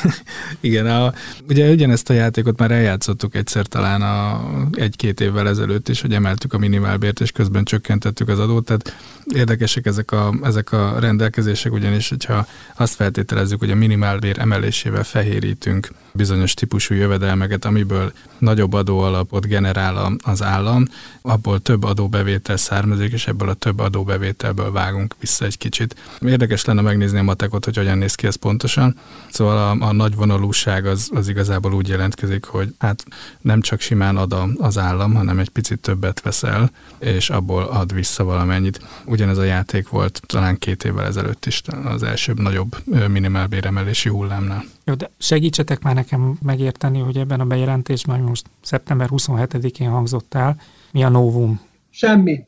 Igen, 0.59 0.85
a, 0.85 1.13
ugye 1.49 1.69
ugyanezt 1.69 2.09
a 2.09 2.13
játékot 2.13 2.59
már 2.59 2.71
eljátszottuk 2.71 3.35
egyszer 3.35 3.65
talán 3.65 4.01
a, 4.01 4.49
egy-két 4.71 5.19
évvel 5.19 5.47
ezelőtt 5.47 5.89
is, 5.89 6.01
hogy 6.01 6.13
emeltük 6.13 6.53
a 6.53 6.57
minimálbért, 6.57 7.19
és 7.19 7.31
közben 7.31 7.63
csökkentettük 7.63 8.27
az 8.27 8.39
adót, 8.39 8.65
tehát 8.65 8.95
érdekesek 9.35 9.85
ezek 9.85 10.11
a, 10.11 10.33
ezek 10.43 10.71
a 10.71 10.95
rendelkezések, 10.99 11.71
ugyanis 11.71 12.11
hogyha 12.23 12.47
azt 12.75 12.93
feltételezzük, 12.93 13.59
hogy 13.59 13.71
a 13.71 13.75
minimálbér 13.75 14.39
emelésével 14.39 15.03
fehérítünk 15.03 15.89
bizonyos 16.17 16.53
típusú 16.53 16.93
jövedelmeket, 16.93 17.65
amiből 17.65 18.11
nagyobb 18.37 18.73
adóalapot 18.73 19.47
generál 19.47 20.17
az 20.23 20.43
állam, 20.43 20.85
abból 21.21 21.59
több 21.59 21.83
adóbevétel 21.83 22.57
származik, 22.57 23.11
és 23.11 23.27
ebből 23.27 23.49
a 23.49 23.53
több 23.53 23.79
adóbevételből 23.79 24.71
vágunk 24.71 25.15
vissza 25.19 25.45
egy 25.45 25.57
kicsit. 25.57 25.95
Érdekes 26.19 26.65
lenne 26.65 26.81
megnézni 26.81 27.19
a 27.19 27.23
matekot, 27.23 27.65
hogy 27.65 27.75
hogyan 27.77 27.97
néz 27.97 28.15
ki 28.15 28.27
ez 28.27 28.35
pontosan. 28.35 28.97
Szóval 29.31 29.57
a, 29.57 29.85
a 29.85 29.91
nagy 29.91 30.15
vonalúság 30.15 30.85
az, 30.85 31.09
az 31.13 31.27
igazából 31.27 31.73
úgy 31.73 31.87
jelentkezik, 31.87 32.45
hogy 32.45 32.73
hát 32.77 33.05
nem 33.41 33.61
csak 33.61 33.79
simán 33.79 34.17
ad 34.17 34.35
az 34.57 34.77
állam, 34.77 35.13
hanem 35.13 35.39
egy 35.39 35.49
picit 35.49 35.79
többet 35.79 36.21
veszel, 36.21 36.71
és 36.99 37.29
abból 37.29 37.63
ad 37.63 37.93
vissza 37.93 38.23
valamennyit. 38.23 38.79
Ugyanez 39.05 39.37
a 39.37 39.43
játék 39.43 39.89
volt 39.89 40.21
talán 40.25 40.57
két 40.57 40.83
évvel 40.83 41.05
ezelőtt 41.05 41.45
is 41.45 41.61
az 41.83 42.03
első 42.07 42.33
nagyobb 42.33 42.75
minimálbéremelési 43.07 44.09
hullámnál. 44.09 44.63
Jó, 44.83 44.93
de 44.93 45.09
segítsetek 45.17 45.81
már 45.81 45.95
nekem 45.95 46.37
megérteni, 46.41 46.99
hogy 46.99 47.17
ebben 47.17 47.39
a 47.39 47.45
bejelentésben, 47.45 48.15
ami 48.15 48.27
most 48.27 48.45
szeptember 48.61 49.07
27-én 49.11 49.89
hangzott 49.89 50.33
el, 50.33 50.61
mi 50.91 51.03
a 51.03 51.09
novum? 51.09 51.59
Semmi. 51.97 52.45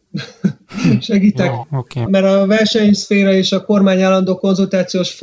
Segítek. 1.02 1.46
Jó, 1.46 1.78
okay. 1.78 2.04
Mert 2.08 2.26
a 2.26 2.46
versenyszféra 2.46 3.34
és 3.34 3.52
a 3.52 3.64
kormány 3.64 4.02
állandó 4.02 4.38
konzultációs 4.38 5.20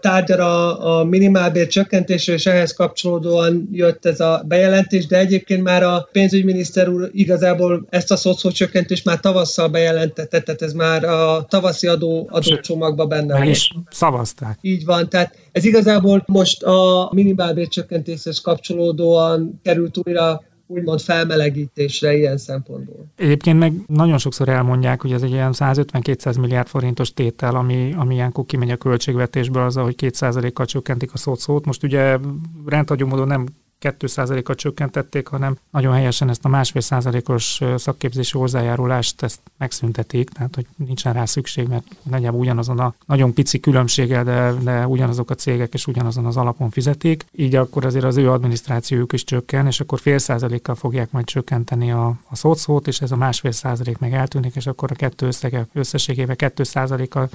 tárgyal 0.00 0.40
a, 0.40 0.98
a 0.98 1.04
minimálbér 1.04 1.66
csökkentésről, 1.66 2.36
és 2.36 2.46
ehhez 2.46 2.72
kapcsolódóan 2.72 3.68
jött 3.72 4.06
ez 4.06 4.20
a 4.20 4.42
bejelentés, 4.46 5.06
de 5.06 5.18
egyébként 5.18 5.62
már 5.62 5.82
a 5.82 6.08
pénzügyminiszter 6.12 6.88
úr 6.88 7.10
igazából 7.12 7.86
ezt 7.90 8.10
a 8.10 8.16
szocó 8.16 8.50
csökkentést 8.50 9.04
már 9.04 9.20
tavasszal 9.20 9.68
bejelentette, 9.68 10.40
tehát 10.40 10.62
ez 10.62 10.72
már 10.72 11.04
a 11.04 11.46
tavaszi 11.48 11.86
adó, 11.86 12.28
adócsomagban 12.30 13.08
benne 13.08 13.38
van. 13.38 13.48
is 13.48 13.72
szavazták. 13.90 14.58
Így 14.60 14.84
van, 14.84 15.08
tehát 15.08 15.34
ez 15.52 15.64
igazából 15.64 16.22
most 16.26 16.62
a 16.62 17.10
minimálbér 17.14 17.68
csökkentéshez 17.68 18.38
kapcsolódóan 18.38 19.60
került 19.62 19.98
újra 20.04 20.42
úgymond 20.68 21.00
felmelegítésre 21.00 22.16
ilyen 22.16 22.38
szempontból. 22.38 23.06
Egyébként 23.16 23.58
meg 23.58 23.72
nagyon 23.86 24.18
sokszor 24.18 24.48
elmondják, 24.48 25.00
hogy 25.00 25.12
ez 25.12 25.22
egy 25.22 25.30
ilyen 25.30 25.52
150-200 25.54 26.40
milliárd 26.40 26.66
forintos 26.66 27.12
tétel, 27.12 27.54
ami, 27.56 27.94
ami 27.96 28.14
ilyenkor 28.14 28.46
kimegy 28.46 28.70
a 28.70 28.76
költségvetésből, 28.76 29.62
az, 29.62 29.74
hogy 29.74 29.94
2%-kal 29.98 30.66
csökkentik 30.66 31.12
a 31.12 31.16
szót. 31.16 31.64
Most 31.64 31.82
ugye 31.82 32.18
rendhagyó 32.66 33.06
módon 33.06 33.26
nem 33.26 33.46
2%-kal 33.80 34.54
csökkentették, 34.54 35.26
hanem 35.26 35.58
nagyon 35.70 35.94
helyesen 35.94 36.28
ezt 36.28 36.44
a 36.44 36.48
másfél 36.48 36.82
százalékos 36.82 37.60
szakképzési 37.76 38.38
hozzájárulást 38.38 39.22
ezt 39.22 39.40
megszüntetik, 39.58 40.30
tehát 40.30 40.54
hogy 40.54 40.66
nincsen 40.76 41.12
rá 41.12 41.24
szükség, 41.24 41.68
mert 41.68 41.84
nagyjából 42.02 42.40
ugyanazon 42.40 42.78
a 42.78 42.94
nagyon 43.06 43.34
pici 43.34 43.60
különbséggel, 43.60 44.24
de, 44.24 44.52
de 44.52 44.86
ugyanazok 44.86 45.30
a 45.30 45.34
cégek 45.34 45.74
és 45.74 45.86
ugyanazon 45.86 46.26
az 46.26 46.36
alapon 46.36 46.70
fizetik, 46.70 47.24
így 47.32 47.54
akkor 47.54 47.84
azért 47.84 48.04
az 48.04 48.16
ő 48.16 48.30
adminisztrációjuk 48.30 49.12
is 49.12 49.24
csökken, 49.24 49.66
és 49.66 49.80
akkor 49.80 50.00
fél 50.00 50.18
százalékkal 50.18 50.74
fogják 50.74 51.10
majd 51.10 51.24
csökkenteni 51.24 51.92
a, 51.92 52.14
a 52.28 52.36
szót, 52.54 52.86
és 52.86 53.00
ez 53.00 53.10
a 53.10 53.16
másfél 53.16 53.52
százalék 53.52 53.98
meg 53.98 54.12
eltűnik, 54.12 54.56
és 54.56 54.66
akkor 54.66 54.90
a 54.90 54.94
kettő 54.94 55.26
összege 55.26 55.66
összességével 55.72 56.36
kettő 56.36 56.62
százalékkal 56.62 57.28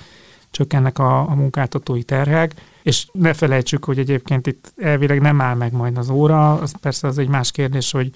csökkennek 0.52 1.00
a, 1.00 1.30
a 1.30 1.36
munkáltatói 1.36 2.04
terhek, 2.04 2.54
és 2.84 3.08
ne 3.12 3.34
felejtsük, 3.34 3.86
hogy 3.86 4.00
egyébként 4.00 4.48
itt 4.48 4.74
elvileg 4.78 5.22
nem 5.22 5.42
áll 5.42 5.56
meg 5.56 5.74
majd 5.74 5.98
az 5.98 6.10
óra, 6.10 6.54
az 6.54 6.74
persze 6.82 7.08
az 7.08 7.18
egy 7.18 7.28
más 7.28 7.52
kérdés, 7.52 7.92
hogy 7.92 8.12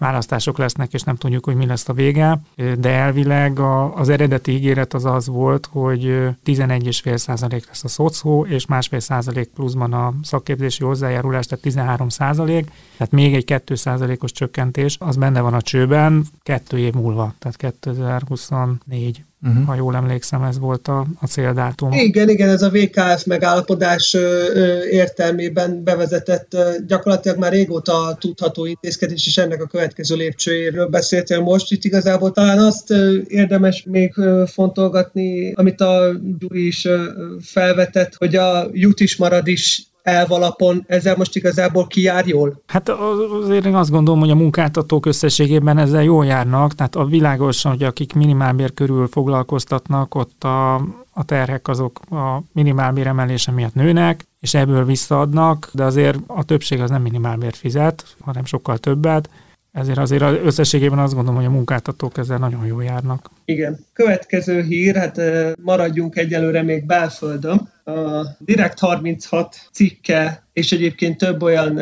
választások 0.00 0.58
lesznek, 0.58 0.92
és 0.92 1.02
nem 1.02 1.16
tudjuk, 1.16 1.44
hogy 1.44 1.54
mi 1.54 1.66
lesz 1.66 1.88
a 1.88 1.92
vége, 1.92 2.40
de 2.78 2.88
elvileg 2.88 3.58
a, 3.58 3.94
az 3.94 4.08
eredeti 4.08 4.52
ígéret 4.52 4.94
az 4.94 5.04
az 5.04 5.26
volt, 5.26 5.68
hogy 5.72 6.02
11,5 6.44 7.16
százalék 7.16 7.66
lesz 7.66 7.84
a 7.84 7.88
szocó, 7.88 8.46
és 8.46 8.66
másfél 8.66 9.00
százalék 9.00 9.48
pluszban 9.48 9.92
a 9.92 10.14
szakképzési 10.22 10.84
hozzájárulás, 10.84 11.46
tehát 11.46 11.64
13 11.64 12.08
százalék, 12.08 12.70
tehát 12.96 13.12
még 13.12 13.34
egy 13.34 13.44
2 13.44 13.74
százalékos 13.74 14.32
csökkentés, 14.32 14.96
az 15.00 15.16
benne 15.16 15.40
van 15.40 15.54
a 15.54 15.62
csőben 15.62 16.24
kettő 16.42 16.78
év 16.78 16.92
múlva, 16.92 17.34
tehát 17.38 17.56
2024 17.56 19.24
Uh-huh. 19.42 19.64
Ha 19.64 19.74
jól 19.74 19.96
emlékszem, 19.96 20.42
ez 20.42 20.58
volt 20.58 20.88
a, 20.88 21.06
a 21.20 21.26
céldátum. 21.26 21.92
Igen, 21.92 22.28
igen, 22.28 22.48
ez 22.48 22.62
a 22.62 22.70
VKF 22.70 23.24
megállapodás 23.24 24.14
ö, 24.14 24.44
ö, 24.54 24.84
értelmében 24.84 25.84
bevezetett 25.84 26.54
ö, 26.54 26.70
gyakorlatilag 26.86 27.38
már 27.38 27.52
régóta 27.52 28.16
tudható 28.20 28.66
intézkedés, 28.66 29.26
és 29.26 29.36
ennek 29.36 29.62
a 29.62 29.66
következő 29.66 30.16
lépcsőjéről 30.16 30.86
beszéltél 30.86 31.40
most. 31.40 31.72
Itt 31.72 31.84
igazából 31.84 32.32
talán 32.32 32.58
azt 32.58 32.90
ö, 32.90 33.18
érdemes 33.28 33.84
még 33.86 34.12
ö, 34.16 34.44
fontolgatni, 34.46 35.52
amit 35.52 35.80
a 35.80 36.20
Gyuri 36.38 36.66
is 36.66 36.84
ö, 36.84 37.04
felvetett, 37.42 38.14
hogy 38.14 38.36
a 38.36 38.68
jut 38.72 39.00
is 39.00 39.16
marad 39.16 39.46
is 39.46 39.89
elvalapon, 40.02 40.84
ezzel 40.86 41.16
most 41.16 41.36
igazából 41.36 41.86
ki 41.86 42.02
jár 42.02 42.26
jól? 42.26 42.62
Hát 42.66 42.88
azért 42.88 43.64
én 43.64 43.74
azt 43.74 43.90
gondolom, 43.90 44.20
hogy 44.20 44.30
a 44.30 44.34
munkáltatók 44.34 45.06
összességében 45.06 45.78
ezzel 45.78 46.02
jól 46.02 46.26
járnak, 46.26 46.74
tehát 46.74 46.96
a 46.96 47.04
világosan, 47.04 47.72
hogy 47.72 47.82
akik 47.82 48.12
minimálbér 48.12 48.74
körül 48.74 49.06
foglalkoztatnak, 49.06 50.14
ott 50.14 50.44
a, 50.44 50.74
a 51.12 51.24
terhek 51.24 51.68
azok 51.68 52.00
a 52.10 52.42
minimálbér 52.52 53.06
emelése 53.06 53.52
miatt 53.52 53.74
nőnek, 53.74 54.26
és 54.40 54.54
ebből 54.54 54.84
visszaadnak, 54.84 55.70
de 55.72 55.84
azért 55.84 56.18
a 56.26 56.44
többség 56.44 56.80
az 56.80 56.90
nem 56.90 57.02
minimálbért 57.02 57.56
fizet, 57.56 58.04
hanem 58.20 58.44
sokkal 58.44 58.78
többet, 58.78 59.28
ezért 59.72 59.98
azért 59.98 60.44
összességében 60.44 60.98
azt 60.98 61.14
gondolom, 61.14 61.38
hogy 61.38 61.48
a 61.48 61.54
munkáltatók 61.54 62.18
ezzel 62.18 62.38
nagyon 62.38 62.66
jól 62.66 62.84
járnak. 62.84 63.30
Igen. 63.44 63.78
Következő 63.92 64.62
hír, 64.62 64.96
hát 64.96 65.20
maradjunk 65.62 66.16
egyelőre 66.16 66.62
még 66.62 66.86
belföldön. 66.86 67.68
A 67.84 68.26
Direkt 68.38 68.78
36 68.78 69.56
cikke, 69.72 70.46
és 70.52 70.72
egyébként 70.72 71.18
több 71.18 71.42
olyan 71.42 71.76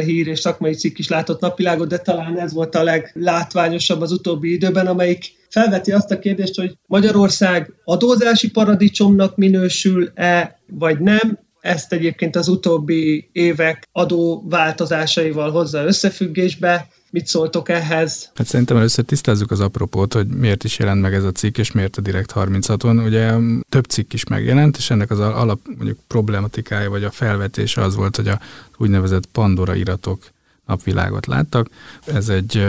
hír 0.00 0.26
és 0.26 0.38
szakmai 0.38 0.74
cikk 0.74 0.98
is 0.98 1.08
látott 1.08 1.40
napvilágot, 1.40 1.88
de 1.88 1.98
talán 1.98 2.38
ez 2.38 2.52
volt 2.52 2.74
a 2.74 2.82
leglátványosabb 2.82 4.00
az 4.00 4.12
utóbbi 4.12 4.52
időben, 4.52 4.86
amelyik 4.86 5.24
felveti 5.48 5.92
azt 5.92 6.10
a 6.10 6.18
kérdést, 6.18 6.56
hogy 6.56 6.74
Magyarország 6.86 7.72
adózási 7.84 8.50
paradicsomnak 8.50 9.36
minősül-e, 9.36 10.58
vagy 10.66 10.98
nem, 10.98 11.38
ezt 11.60 11.92
egyébként 11.92 12.36
az 12.36 12.48
utóbbi 12.48 13.28
évek 13.32 13.88
adóváltozásaival 13.92 15.50
hozza 15.50 15.84
összefüggésbe, 15.84 16.88
Mit 17.10 17.26
szóltok 17.26 17.68
ehhez? 17.68 18.30
Hát 18.34 18.46
szerintem 18.46 18.76
először 18.76 19.04
tisztázzuk 19.04 19.50
az 19.50 19.60
apropót, 19.60 20.12
hogy 20.12 20.26
miért 20.26 20.64
is 20.64 20.78
jelent 20.78 21.00
meg 21.00 21.14
ez 21.14 21.24
a 21.24 21.32
cikk, 21.32 21.58
és 21.58 21.72
miért 21.72 21.96
a 21.96 22.00
Direkt 22.00 22.32
36-on. 22.34 23.04
Ugye 23.04 23.34
több 23.68 23.84
cikk 23.84 24.12
is 24.12 24.24
megjelent, 24.24 24.76
és 24.76 24.90
ennek 24.90 25.10
az 25.10 25.20
alap 25.20 25.60
mondjuk 25.76 25.98
problematikája, 26.06 26.90
vagy 26.90 27.04
a 27.04 27.10
felvetése 27.10 27.82
az 27.82 27.94
volt, 27.94 28.16
hogy 28.16 28.28
a 28.28 28.40
úgynevezett 28.76 29.26
Pandora 29.26 29.74
iratok 29.74 30.22
napvilágot 30.68 31.26
láttak. 31.26 31.68
Ez 32.06 32.28
egy 32.28 32.66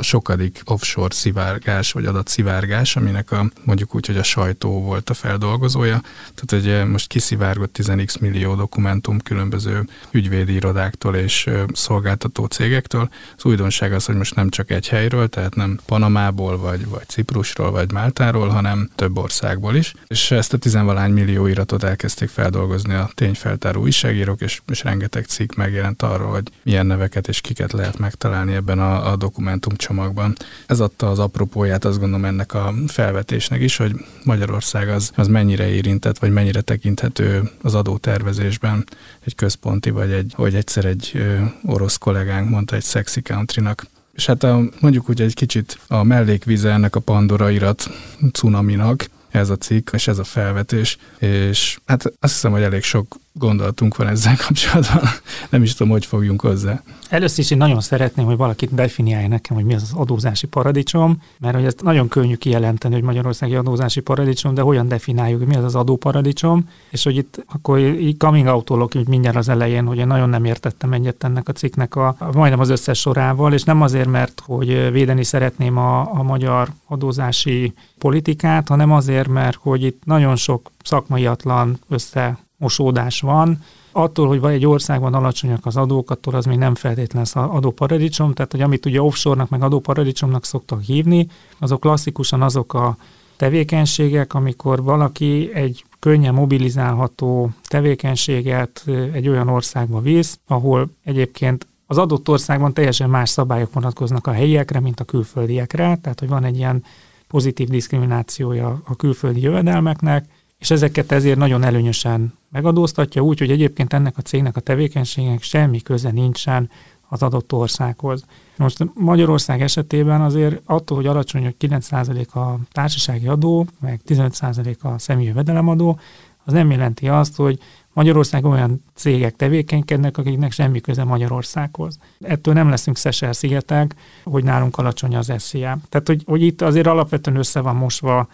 sokadik 0.00 0.60
offshore 0.64 1.14
szivárgás, 1.14 1.92
vagy 1.92 2.06
adatszivárgás, 2.06 2.96
aminek 2.96 3.30
a, 3.30 3.50
mondjuk 3.64 3.94
úgy, 3.94 4.06
hogy 4.06 4.16
a 4.16 4.22
sajtó 4.22 4.82
volt 4.82 5.10
a 5.10 5.14
feldolgozója. 5.14 6.02
Tehát 6.34 6.64
hogy 6.64 6.90
most 6.90 7.06
kiszivárgott 7.06 7.76
10x 7.78 8.20
millió 8.20 8.54
dokumentum 8.54 9.18
különböző 9.18 9.88
ügyvédi 10.10 10.52
irodáktól 10.52 11.16
és 11.16 11.50
szolgáltató 11.72 12.44
cégektől. 12.44 13.08
Az 13.36 13.44
újdonság 13.44 13.92
az, 13.92 14.04
hogy 14.04 14.16
most 14.16 14.34
nem 14.34 14.48
csak 14.48 14.70
egy 14.70 14.88
helyről, 14.88 15.28
tehát 15.28 15.54
nem 15.54 15.80
Panamából, 15.86 16.58
vagy, 16.58 16.86
vagy 16.88 17.08
Ciprusról, 17.08 17.70
vagy 17.70 17.92
Máltáról, 17.92 18.48
hanem 18.48 18.90
több 18.94 19.18
országból 19.18 19.74
is. 19.74 19.94
És 20.06 20.30
ezt 20.30 20.52
a 20.52 20.56
tizenvalány 20.56 21.12
millió 21.12 21.46
iratot 21.46 21.82
elkezdték 21.82 22.28
feldolgozni 22.28 22.94
a 22.94 23.10
tényfeltáró 23.14 23.80
újságírók, 23.80 24.40
és, 24.40 24.60
és 24.66 24.82
rengeteg 24.82 25.24
cikk 25.24 25.54
megjelent 25.54 26.02
arról, 26.02 26.30
hogy 26.30 26.50
milyen 26.62 26.86
neveket 26.86 27.28
és 27.28 27.40
kiket 27.42 27.72
lehet 27.72 27.98
megtalálni 27.98 28.54
ebben 28.54 28.78
a, 28.78 29.10
a 29.10 29.16
dokumentumcsomagban. 29.16 30.36
Ez 30.66 30.80
adta 30.80 31.10
az 31.10 31.18
apropóját, 31.18 31.84
azt 31.84 31.98
gondolom 31.98 32.24
ennek 32.24 32.54
a 32.54 32.74
felvetésnek 32.86 33.60
is, 33.60 33.76
hogy 33.76 33.94
Magyarország 34.24 34.88
az, 34.88 35.10
az 35.14 35.28
mennyire 35.28 35.68
érintett, 35.68 36.18
vagy 36.18 36.32
mennyire 36.32 36.60
tekinthető 36.60 37.50
az 37.62 37.74
adótervezésben 37.74 38.84
egy 39.24 39.34
központi, 39.34 39.90
vagy 39.90 40.10
egy, 40.10 40.32
hogy 40.36 40.54
egyszer 40.54 40.84
egy 40.84 41.24
orosz 41.64 41.96
kollégánk 41.96 42.48
mondta, 42.48 42.76
egy 42.76 42.84
sexy 42.84 43.20
countrynak. 43.20 43.86
És 44.12 44.26
hát 44.26 44.42
a, 44.42 44.62
mondjuk 44.80 45.08
úgy 45.08 45.20
egy 45.20 45.34
kicsit 45.34 45.78
a 45.86 46.02
mellékvize 46.02 46.70
ennek 46.72 46.96
a 46.96 47.00
Pandora 47.00 47.50
irat 47.50 47.90
cunaminak, 48.32 49.06
ez 49.32 49.50
a 49.50 49.56
cikk, 49.56 49.90
és 49.92 50.08
ez 50.08 50.18
a 50.18 50.24
felvetés, 50.24 50.98
és 51.18 51.78
hát 51.84 52.04
azt 52.20 52.32
hiszem, 52.32 52.50
hogy 52.50 52.62
elég 52.62 52.82
sok 52.82 53.16
gondolatunk 53.32 53.96
van 53.96 54.08
ezzel 54.08 54.36
kapcsolatban. 54.36 55.02
Nem 55.50 55.62
is 55.62 55.74
tudom, 55.74 55.92
hogy 55.92 56.06
fogjunk 56.06 56.40
hozzá. 56.40 56.82
Először 57.08 57.38
is 57.38 57.50
én 57.50 57.58
nagyon 57.58 57.80
szeretném, 57.80 58.26
hogy 58.26 58.36
valakit 58.36 58.74
definiálja 58.74 59.28
nekem, 59.28 59.56
hogy 59.56 59.64
mi 59.64 59.74
az 59.74 59.82
az 59.82 59.92
adózási 59.94 60.46
paradicsom, 60.46 61.22
mert 61.38 61.54
hogy 61.54 61.64
ezt 61.64 61.82
nagyon 61.82 62.08
könnyű 62.08 62.34
kijelenteni, 62.34 62.94
hogy 62.94 63.02
Magyarországi 63.02 63.54
adózási 63.54 64.00
paradicsom, 64.00 64.54
de 64.54 64.60
hogyan 64.60 64.88
definiáljuk, 64.88 65.38
hogy 65.38 65.48
mi 65.48 65.56
az 65.56 65.64
az 65.64 65.74
adóparadicsom, 65.74 66.68
és 66.90 67.02
hogy 67.04 67.16
itt 67.16 67.44
akkor 67.52 67.78
így 67.78 68.16
coming 68.16 68.46
out 68.46 68.68
hogy 68.68 69.08
mindjárt 69.08 69.36
az 69.36 69.48
elején, 69.48 69.86
hogy 69.86 69.98
én 69.98 70.06
nagyon 70.06 70.28
nem 70.28 70.44
értettem 70.44 70.92
egyet 70.92 71.24
ennek 71.24 71.48
a 71.48 71.52
cikknek 71.52 71.96
a, 71.96 72.06
a 72.18 72.32
majdnem 72.32 72.60
az 72.60 72.68
összes 72.68 72.98
sorával, 72.98 73.52
és 73.52 73.62
nem 73.62 73.82
azért, 73.82 74.08
mert 74.08 74.42
hogy 74.44 74.92
védeni 74.92 75.24
szeretném 75.24 75.76
a, 75.76 76.14
a 76.14 76.22
magyar 76.22 76.68
adózási 76.86 77.72
politikát, 77.98 78.68
hanem 78.68 78.92
azért, 78.92 79.28
mert 79.28 79.56
hogy 79.56 79.82
itt 79.82 80.02
nagyon 80.04 80.36
sok 80.36 80.70
szakmaiatlan 80.82 81.78
össze 81.88 82.38
mosódás 82.62 83.20
van. 83.20 83.58
Attól, 83.92 84.28
hogy 84.28 84.40
vagy 84.40 84.52
egy 84.54 84.66
országban 84.66 85.14
alacsonyak 85.14 85.66
az 85.66 85.76
adók, 85.76 86.10
attól 86.10 86.34
az 86.34 86.44
még 86.44 86.58
nem 86.58 86.74
feltétlen 86.74 87.24
adóparadicsom, 87.32 88.32
tehát 88.32 88.52
hogy 88.52 88.60
amit 88.60 88.86
ugye 88.86 89.02
offshore-nak 89.02 89.48
meg 89.48 89.62
adóparadicsomnak 89.62 90.44
szoktak 90.44 90.82
hívni, 90.82 91.26
azok 91.58 91.80
klasszikusan 91.80 92.42
azok 92.42 92.74
a 92.74 92.96
tevékenységek, 93.36 94.34
amikor 94.34 94.82
valaki 94.82 95.50
egy 95.54 95.84
könnyen 95.98 96.34
mobilizálható 96.34 97.50
tevékenységet 97.62 98.84
egy 99.12 99.28
olyan 99.28 99.48
országba 99.48 100.00
visz, 100.00 100.38
ahol 100.46 100.90
egyébként 101.04 101.66
az 101.86 101.98
adott 101.98 102.28
országban 102.28 102.72
teljesen 102.72 103.10
más 103.10 103.30
szabályok 103.30 103.72
vonatkoznak 103.72 104.26
a 104.26 104.32
helyiekre, 104.32 104.80
mint 104.80 105.00
a 105.00 105.04
külföldiekre, 105.04 105.98
tehát 106.02 106.20
hogy 106.20 106.28
van 106.28 106.44
egy 106.44 106.56
ilyen 106.56 106.84
pozitív 107.28 107.68
diszkriminációja 107.68 108.80
a 108.84 108.96
külföldi 108.96 109.40
jövedelmeknek, 109.40 110.24
és 110.62 110.70
ezeket 110.70 111.12
ezért 111.12 111.38
nagyon 111.38 111.62
előnyösen 111.62 112.32
megadóztatja, 112.50 113.22
úgy, 113.22 113.38
hogy 113.38 113.50
egyébként 113.50 113.92
ennek 113.92 114.18
a 114.18 114.22
cégnek 114.22 114.56
a 114.56 114.60
tevékenységnek 114.60 115.42
semmi 115.42 115.80
köze 115.80 116.10
nincsen 116.10 116.70
az 117.08 117.22
adott 117.22 117.52
országhoz. 117.52 118.24
Most 118.56 118.86
Magyarország 118.94 119.62
esetében 119.62 120.20
azért 120.20 120.60
attól, 120.64 120.96
hogy 120.96 121.06
alacsony, 121.06 121.42
hogy 121.42 121.54
9% 121.58 122.28
a 122.28 122.58
társasági 122.72 123.26
adó, 123.26 123.66
meg 123.80 124.00
15% 124.06 124.78
a 124.78 124.98
személyi 124.98 125.26
jövedelemadó, 125.26 125.98
az 126.44 126.52
nem 126.52 126.70
jelenti 126.70 127.08
azt, 127.08 127.36
hogy 127.36 127.58
Magyarország 127.92 128.44
olyan 128.44 128.82
cégek 128.94 129.36
tevékenykednek, 129.36 130.18
akiknek 130.18 130.52
semmi 130.52 130.80
köze 130.80 131.04
Magyarországhoz. 131.04 131.98
Ettől 132.20 132.54
nem 132.54 132.68
leszünk 132.68 132.96
Szesel 132.96 133.32
szigetek, 133.32 133.94
hogy 134.24 134.44
nálunk 134.44 134.78
alacsony 134.78 135.16
az 135.16 135.32
SZIA. 135.38 135.78
Tehát, 135.88 136.06
hogy, 136.06 136.22
hogy 136.26 136.42
itt 136.42 136.62
azért 136.62 136.86
alapvetően 136.86 137.36
össze 137.36 137.60
van 137.60 137.76
mosva 137.76 138.28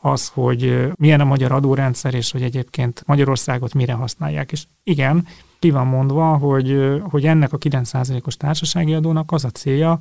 az, 0.00 0.28
hogy 0.28 0.90
milyen 0.96 1.20
a 1.20 1.24
magyar 1.24 1.52
adórendszer, 1.52 2.14
és 2.14 2.30
hogy 2.30 2.42
egyébként 2.42 3.02
Magyarországot 3.06 3.74
mire 3.74 3.92
használják. 3.92 4.52
És 4.52 4.64
igen, 4.82 5.26
ki 5.58 5.70
van 5.70 5.86
mondva, 5.86 6.36
hogy, 6.36 7.00
hogy 7.02 7.24
ennek 7.24 7.52
a 7.52 7.58
9%-os 7.58 8.36
társasági 8.36 8.94
adónak 8.94 9.32
az 9.32 9.44
a 9.44 9.50
célja, 9.50 10.00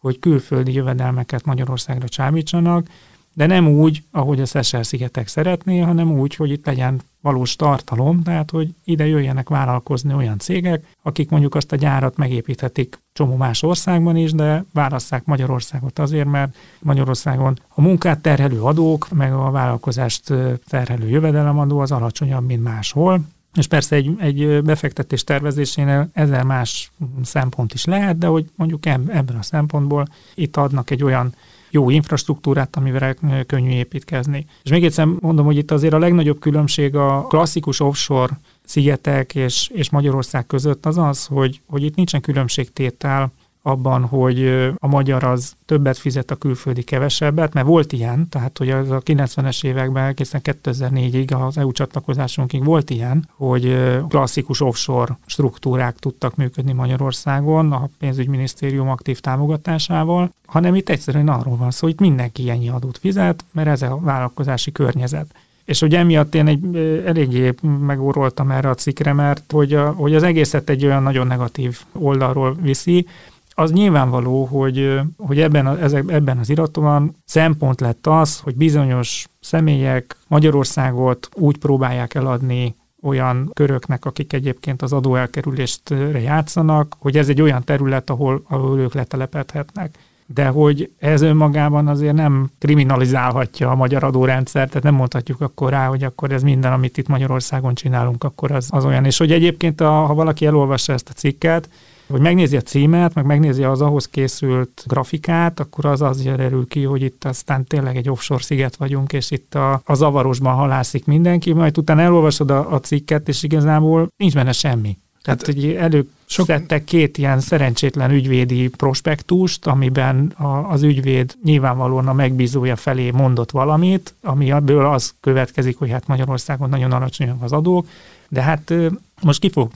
hogy 0.00 0.18
külföldi 0.18 0.72
jövedelmeket 0.72 1.44
Magyarországra 1.44 2.08
csábítsanak, 2.08 2.86
de 3.34 3.46
nem 3.46 3.68
úgy, 3.68 4.02
ahogy 4.10 4.40
a 4.40 4.46
Szesel-szigetek 4.46 5.28
szeretné, 5.28 5.78
hanem 5.78 6.18
úgy, 6.18 6.34
hogy 6.34 6.50
itt 6.50 6.66
legyen 6.66 7.00
valós 7.20 7.56
tartalom, 7.56 8.22
tehát 8.22 8.50
hogy 8.50 8.74
ide 8.84 9.06
jöjjenek 9.06 9.48
vállalkozni 9.48 10.14
olyan 10.14 10.38
cégek, 10.38 10.84
akik 11.02 11.30
mondjuk 11.30 11.54
azt 11.54 11.72
a 11.72 11.76
gyárat 11.76 12.16
megépíthetik 12.16 12.98
csomó 13.12 13.36
más 13.36 13.62
országban 13.62 14.16
is, 14.16 14.32
de 14.32 14.64
válasszák 14.72 15.24
Magyarországot 15.24 15.98
azért, 15.98 16.28
mert 16.30 16.56
Magyarországon 16.80 17.58
a 17.68 17.80
munkát 17.80 18.20
terhelő 18.20 18.62
adók, 18.62 19.08
meg 19.10 19.32
a 19.32 19.50
vállalkozást 19.50 20.32
terhelő 20.68 21.08
jövedelemadó 21.08 21.78
az 21.78 21.92
alacsonyabb, 21.92 22.46
mint 22.46 22.62
máshol, 22.62 23.20
és 23.54 23.66
persze 23.66 23.96
egy, 23.96 24.14
egy 24.18 24.62
befektetés 24.62 25.24
tervezésénél 25.24 26.08
ezer 26.12 26.42
más 26.42 26.90
szempont 27.22 27.74
is 27.74 27.84
lehet, 27.84 28.18
de 28.18 28.26
hogy 28.26 28.50
mondjuk 28.56 28.86
ebben 28.86 29.36
a 29.38 29.42
szempontból 29.42 30.06
itt 30.34 30.56
adnak 30.56 30.90
egy 30.90 31.02
olyan 31.02 31.34
jó 31.72 31.90
infrastruktúrát, 31.90 32.76
amivel 32.76 33.16
könnyű 33.46 33.70
építkezni. 33.70 34.46
És 34.62 34.70
még 34.70 34.84
egyszer 34.84 35.06
mondom, 35.20 35.44
hogy 35.44 35.56
itt 35.56 35.70
azért 35.70 35.92
a 35.92 35.98
legnagyobb 35.98 36.38
különbség 36.38 36.96
a 36.96 37.26
klasszikus 37.26 37.80
offshore 37.80 38.38
szigetek 38.64 39.34
és, 39.34 39.70
és 39.74 39.90
Magyarország 39.90 40.46
között 40.46 40.86
az 40.86 40.98
az, 40.98 41.26
hogy, 41.26 41.60
hogy 41.66 41.82
itt 41.82 41.94
nincsen 41.94 42.20
különbségtétel 42.20 43.32
abban, 43.62 44.04
hogy 44.04 44.46
a 44.76 44.86
magyar 44.86 45.24
az 45.24 45.54
többet 45.66 45.98
fizet, 45.98 46.30
a 46.30 46.36
külföldi 46.36 46.82
kevesebbet, 46.82 47.52
mert 47.52 47.66
volt 47.66 47.92
ilyen, 47.92 48.28
tehát 48.28 48.58
hogy 48.58 48.70
az 48.70 48.90
a 48.90 49.00
90-es 49.00 49.64
években 49.64 50.06
egészen 50.06 50.40
2004-ig, 50.44 51.46
az 51.46 51.58
EU 51.58 51.72
csatlakozásunkig 51.72 52.64
volt 52.64 52.90
ilyen, 52.90 53.28
hogy 53.36 53.78
klasszikus 54.08 54.60
offshore 54.60 55.18
struktúrák 55.26 55.96
tudtak 55.96 56.36
működni 56.36 56.72
Magyarországon 56.72 57.72
a 57.72 57.88
pénzügyminisztérium 57.98 58.88
aktív 58.88 59.20
támogatásával, 59.20 60.32
hanem 60.46 60.74
itt 60.74 60.88
egyszerűen 60.88 61.28
arról 61.28 61.56
van 61.56 61.70
szó, 61.70 61.86
hogy 61.86 62.00
mindenki 62.00 62.50
ennyi 62.50 62.68
adót 62.68 62.98
fizet, 62.98 63.44
mert 63.52 63.68
ez 63.68 63.82
a 63.82 63.98
vállalkozási 64.00 64.72
környezet. 64.72 65.34
És 65.64 65.80
hogy 65.80 65.94
emiatt 65.94 66.34
én 66.34 66.46
egy, 66.46 66.76
eléggé 67.06 67.54
megóroltam 67.80 68.50
erre 68.50 68.68
a 68.68 68.74
cikkre, 68.74 69.12
mert 69.12 69.52
hogy, 69.52 69.74
a, 69.74 69.90
hogy 69.90 70.14
az 70.14 70.22
egészet 70.22 70.70
egy 70.70 70.84
olyan 70.84 71.02
nagyon 71.02 71.26
negatív 71.26 71.80
oldalról 71.92 72.56
viszi, 72.60 73.06
az 73.54 73.72
nyilvánvaló, 73.72 74.44
hogy, 74.44 75.00
hogy 75.16 75.40
ebben, 75.40 75.66
a, 75.66 75.76
ebben 76.06 76.38
az 76.38 76.48
iraton 76.48 77.14
szempont 77.24 77.80
lett 77.80 78.06
az, 78.06 78.38
hogy 78.38 78.56
bizonyos 78.56 79.26
személyek 79.40 80.16
Magyarországot 80.28 81.28
úgy 81.34 81.58
próbálják 81.58 82.14
eladni 82.14 82.74
olyan 83.02 83.50
köröknek, 83.54 84.04
akik 84.04 84.32
egyébként 84.32 84.82
az 84.82 84.92
adóelkerülést 84.92 85.94
játszanak, 86.22 86.96
hogy 86.98 87.16
ez 87.16 87.28
egy 87.28 87.42
olyan 87.42 87.64
terület, 87.64 88.10
ahol, 88.10 88.42
ahol 88.48 88.78
ők 88.78 88.94
letelepedhetnek 88.94 89.98
de 90.34 90.46
hogy 90.46 90.90
ez 90.98 91.22
önmagában 91.22 91.88
azért 91.88 92.14
nem 92.14 92.50
kriminalizálhatja 92.58 93.70
a 93.70 93.74
magyar 93.74 94.04
adórendszert, 94.04 94.68
tehát 94.68 94.82
nem 94.82 94.94
mondhatjuk 94.94 95.40
akkor 95.40 95.70
rá, 95.70 95.86
hogy 95.86 96.04
akkor 96.04 96.32
ez 96.32 96.42
minden, 96.42 96.72
amit 96.72 96.98
itt 96.98 97.08
Magyarországon 97.08 97.74
csinálunk, 97.74 98.24
akkor 98.24 98.50
az, 98.50 98.68
az 98.70 98.84
olyan. 98.84 99.04
És 99.04 99.18
hogy 99.18 99.32
egyébként, 99.32 99.80
a, 99.80 99.90
ha 99.90 100.14
valaki 100.14 100.46
elolvassa 100.46 100.92
ezt 100.92 101.08
a 101.08 101.12
cikket, 101.12 101.68
hogy 102.12 102.20
megnézi 102.20 102.56
a 102.56 102.60
címet, 102.60 103.14
meg 103.14 103.24
megnézi 103.24 103.62
az 103.62 103.80
ahhoz 103.80 104.08
készült 104.08 104.84
grafikát, 104.86 105.60
akkor 105.60 105.84
az 105.84 106.02
az 106.02 106.22
derül 106.22 106.66
ki, 106.66 106.82
hogy 106.82 107.02
itt 107.02 107.24
aztán 107.24 107.64
tényleg 107.64 107.96
egy 107.96 108.10
offshore 108.10 108.42
sziget 108.42 108.76
vagyunk, 108.76 109.12
és 109.12 109.30
itt 109.30 109.54
a, 109.54 109.80
a 109.84 109.94
zavarosban 109.94 110.54
halászik 110.54 111.04
mindenki, 111.04 111.52
majd 111.52 111.78
utána 111.78 112.00
elolvasod 112.00 112.50
a, 112.50 112.72
a 112.72 112.80
cikket, 112.80 113.28
és 113.28 113.42
igazából 113.42 114.08
nincs 114.16 114.34
benne 114.34 114.52
semmi. 114.52 114.98
Tehát, 115.22 115.46
hogy 115.46 115.74
előszedtek 115.74 116.84
két 116.84 117.18
ilyen 117.18 117.40
szerencsétlen 117.40 118.10
ügyvédi 118.10 118.68
prospektust, 118.68 119.66
amiben 119.66 120.26
a, 120.26 120.46
az 120.46 120.82
ügyvéd 120.82 121.34
nyilvánvalóan 121.44 122.08
a 122.08 122.12
megbízója 122.12 122.76
felé 122.76 123.10
mondott 123.10 123.50
valamit, 123.50 124.14
ami 124.22 124.50
ebből 124.50 124.86
az 124.86 125.14
következik, 125.20 125.78
hogy 125.78 125.90
hát 125.90 126.06
Magyarországon 126.06 126.68
nagyon 126.68 126.92
alacsonyak 126.92 127.42
az 127.42 127.52
adók, 127.52 127.86
de 128.28 128.42
hát 128.42 128.74
most 129.22 129.40
ki 129.40 129.50
fogok 129.50 129.74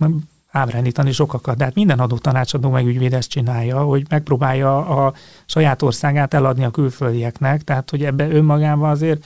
ábrándítani 0.56 1.12
sokakat, 1.12 1.56
de 1.56 1.64
hát 1.64 1.74
minden 1.74 1.98
adó 1.98 2.18
tanácsadó 2.18 2.70
meg 2.70 2.86
ügyvéd 2.86 3.12
ezt 3.12 3.30
csinálja, 3.30 3.82
hogy 3.82 4.06
megpróbálja 4.08 4.86
a 4.86 5.12
saját 5.46 5.82
országát 5.82 6.34
eladni 6.34 6.64
a 6.64 6.70
külföldieknek, 6.70 7.62
tehát 7.62 7.90
hogy 7.90 8.04
ebbe 8.04 8.28
önmagában 8.28 8.90
azért 8.90 9.24